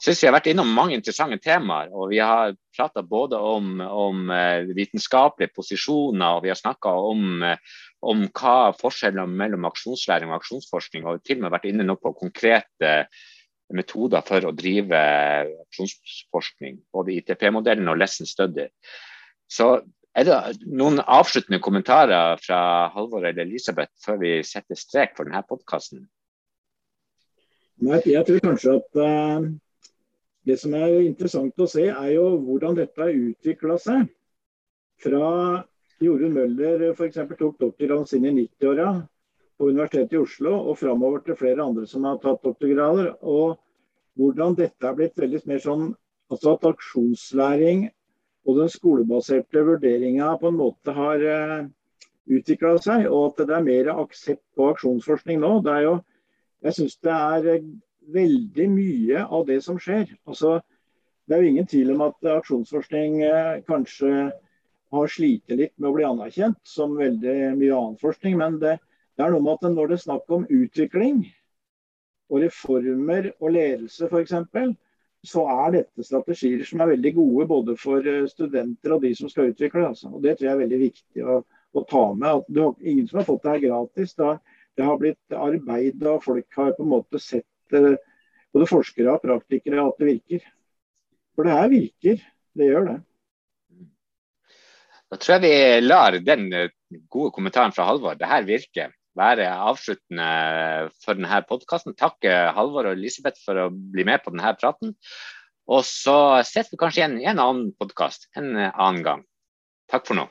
Jeg 0.00 0.04
synes 0.04 0.20
Vi 0.22 0.28
har 0.28 0.34
vært 0.36 0.50
innom 0.52 0.70
mange 0.72 0.94
interessante 0.96 1.40
temaer. 1.42 1.90
og 1.92 2.12
Vi 2.12 2.20
har 2.20 2.54
prata 2.76 3.02
både 3.02 3.40
om, 3.40 3.80
om 3.80 4.30
uh, 4.30 4.68
vitenskapelige 4.76 5.52
posisjoner 5.56 6.36
og 6.36 6.44
vi 6.44 6.52
har 6.52 6.60
snakka 6.60 6.92
om, 7.10 7.42
uh, 7.42 7.56
om 8.00 8.26
hva 8.28 8.70
forskjellen 8.76 9.34
mellom 9.42 9.66
aksjonslæring 9.68 10.30
og 10.30 10.38
aksjonsforskning 10.38 11.08
og 11.08 11.24
til 11.24 11.40
og 11.40 11.48
med 11.48 11.56
vært 11.56 11.68
inne 11.72 11.96
på 11.96 12.14
konkrete 12.20 12.94
metoder 13.76 14.24
for 14.26 14.46
å 14.46 14.52
drive 14.56 14.98
aksjonsforskning, 15.66 16.80
både 16.92 17.16
ITP-modellen 17.18 17.88
og 17.90 17.98
lesson 18.00 18.28
study. 18.28 18.66
Så 19.50 19.72
er 20.16 20.26
det 20.26 20.38
noen 20.66 20.98
avsluttende 21.00 21.60
kommentarer 21.62 22.40
fra 22.42 22.60
Halvor 22.94 23.24
eller 23.24 23.44
Elisabeth 23.44 23.92
før 24.02 24.18
vi 24.22 24.32
setter 24.46 24.78
strek 24.78 25.14
for 25.16 25.28
denne 25.28 25.42
podkasten? 25.46 26.04
Jeg 27.80 28.24
tror 28.26 28.42
kanskje 28.44 28.76
at 28.76 28.98
uh, 29.00 29.46
det 30.44 30.58
som 30.60 30.74
er 30.76 30.98
interessant 31.04 31.62
å 31.62 31.68
se, 31.70 31.86
er 31.88 32.10
jo 32.12 32.26
hvordan 32.44 32.76
dette 32.76 33.00
har 33.00 33.14
utvikla 33.14 33.78
seg. 33.80 34.10
Fra 35.00 35.30
Jorunn 36.00 36.34
Møller 36.36 36.90
f.eks. 36.90 37.22
tok 37.38 37.56
doktorgraden 37.60 38.06
sin 38.08 38.26
i 38.28 38.34
90-åra 38.42 38.90
på 39.60 39.68
Universitetet 39.68 40.16
i 40.16 40.22
Oslo, 40.22 40.54
og 40.70 40.78
framover 40.80 41.20
til 41.24 41.36
flere 41.36 41.60
andre 41.60 41.84
som 41.88 42.06
har 42.08 42.16
tatt 42.22 42.40
doktorgrader. 42.46 43.10
Og 43.20 43.58
hvordan 44.16 44.56
dette 44.56 44.88
er 44.88 44.96
blitt 44.96 45.20
veldig 45.20 45.42
mer 45.50 45.60
sånn 45.60 45.90
altså 46.30 46.54
at 46.54 46.64
aksjonslæring 46.70 47.90
og 48.48 48.56
den 48.56 48.72
skolebaserte 48.72 49.64
vurderinga 49.66 50.32
på 50.40 50.48
en 50.48 50.56
måte 50.56 50.94
har 50.96 51.20
uh, 51.20 51.58
eh, 51.60 51.68
utvikla 52.38 52.78
seg, 52.80 53.06
og 53.10 53.34
at 53.34 53.46
det 53.48 53.56
er 53.56 53.66
mer 53.66 53.92
aksept 53.92 54.44
på 54.56 54.70
aksjonsforskning 54.72 55.42
nå. 55.42 55.58
Det 55.66 55.74
er 55.74 55.86
jo, 55.88 55.94
jeg 56.64 56.78
syns 56.78 56.96
det 57.04 57.16
er 57.16 57.48
eh, 57.56 57.70
veldig 58.16 58.68
mye 58.72 59.24
av 59.26 59.44
det 59.50 59.60
som 59.66 59.80
skjer. 59.82 60.08
Altså, 60.24 60.60
det 61.28 61.36
er 61.36 61.44
jo 61.44 61.52
ingen 61.52 61.68
tvil 61.68 61.92
om 61.94 62.06
at 62.08 62.30
aksjonsforskning 62.38 63.20
uh, 63.26 63.58
kanskje 63.68 64.30
har 64.90 65.12
slitt 65.12 65.52
litt 65.52 65.76
med 65.76 65.90
å 65.90 65.96
bli 65.98 66.06
anerkjent, 66.06 66.58
som 66.66 66.96
veldig 66.98 67.36
mye 67.58 67.76
annen 67.76 68.00
forskning. 68.00 68.38
Men 68.40 68.56
det, 68.62 68.78
det 69.20 69.26
er 69.26 69.34
noe 69.34 69.44
med 69.44 69.58
at 69.58 69.74
når 69.74 69.90
det 69.90 69.96
er 69.98 70.04
snakk 70.06 70.32
om 70.32 70.46
utvikling 70.48 71.18
og 72.30 72.38
reformer 72.40 73.26
og 73.36 73.50
ledelse 73.52 74.08
f.eks., 74.08 74.32
så 75.28 75.42
er 75.52 75.74
dette 75.74 76.04
strategier 76.06 76.62
som 76.64 76.80
er 76.80 76.94
veldig 76.94 77.10
gode 77.18 77.44
både 77.50 77.74
for 77.76 78.06
eh, 78.08 78.24
studenter 78.30 78.94
og 78.94 79.02
de 79.04 79.10
som 79.18 79.28
skal 79.28 79.50
utvikle. 79.50 79.82
Altså. 79.90 80.08
Og 80.08 80.22
Det 80.24 80.38
tror 80.38 80.46
jeg 80.46 80.54
er 80.54 80.62
veldig 80.62 80.78
viktig 80.80 81.26
å, 81.28 81.34
å 81.76 81.82
ta 81.90 82.04
med. 82.16 82.48
Er 82.56 82.88
ingen 82.88 83.10
som 83.10 83.20
har 83.20 83.26
fått 83.28 83.44
det 83.44 83.52
her 83.52 83.62
gratis. 83.66 84.14
Det 84.16 84.30
det 84.80 84.86
har 84.86 84.96
blitt 84.96 85.36
arbeid, 85.36 86.00
og 86.08 86.24
folk 86.24 86.56
har 86.56 86.72
på 86.78 86.86
en 86.86 86.92
måte 86.94 87.20
sett 87.20 87.76
eh, 87.76 87.98
både 88.54 88.68
forskere 88.70 89.12
og 89.12 89.24
praktikere 89.26 89.82
at 89.84 90.00
det 90.00 90.08
virker. 90.08 90.46
For 91.36 91.44
det 91.44 91.56
her 91.58 91.72
virker. 91.72 92.22
Det 92.56 92.66
gjør 92.70 92.86
det. 92.88 92.96
Da 95.10 95.18
tror 95.18 95.36
jeg 95.36 95.42
vi 95.44 95.84
lar 95.84 96.16
den 96.24 96.48
eh, 96.56 96.72
gode 97.12 97.34
kommentaren 97.34 97.74
fra 97.76 97.90
Halvor, 97.90 98.16
det 98.16 98.30
her 98.30 98.46
virker, 98.48 98.94
være 99.18 99.48
avsluttende 99.70 100.28
for 101.02 101.18
denne 101.18 101.42
podkasten. 101.48 101.96
Takk 101.98 102.26
Halvor 102.56 102.90
og 102.90 102.98
Elisabeth 102.98 103.42
for 103.44 103.66
å 103.66 103.70
bli 103.70 104.06
med 104.06 104.22
på 104.24 104.34
denne 104.34 104.54
praten. 104.58 104.94
Og 105.70 105.84
så 105.86 106.16
ses 106.46 106.70
vi 106.70 106.78
kanskje 106.80 107.02
igjen 107.02 107.18
i 107.20 107.28
en 107.30 107.42
annen 107.42 107.70
podkast 107.78 108.30
en 108.38 108.54
annen 108.58 109.02
gang. 109.06 109.24
Takk 109.90 110.06
for 110.08 110.18
nå. 110.18 110.26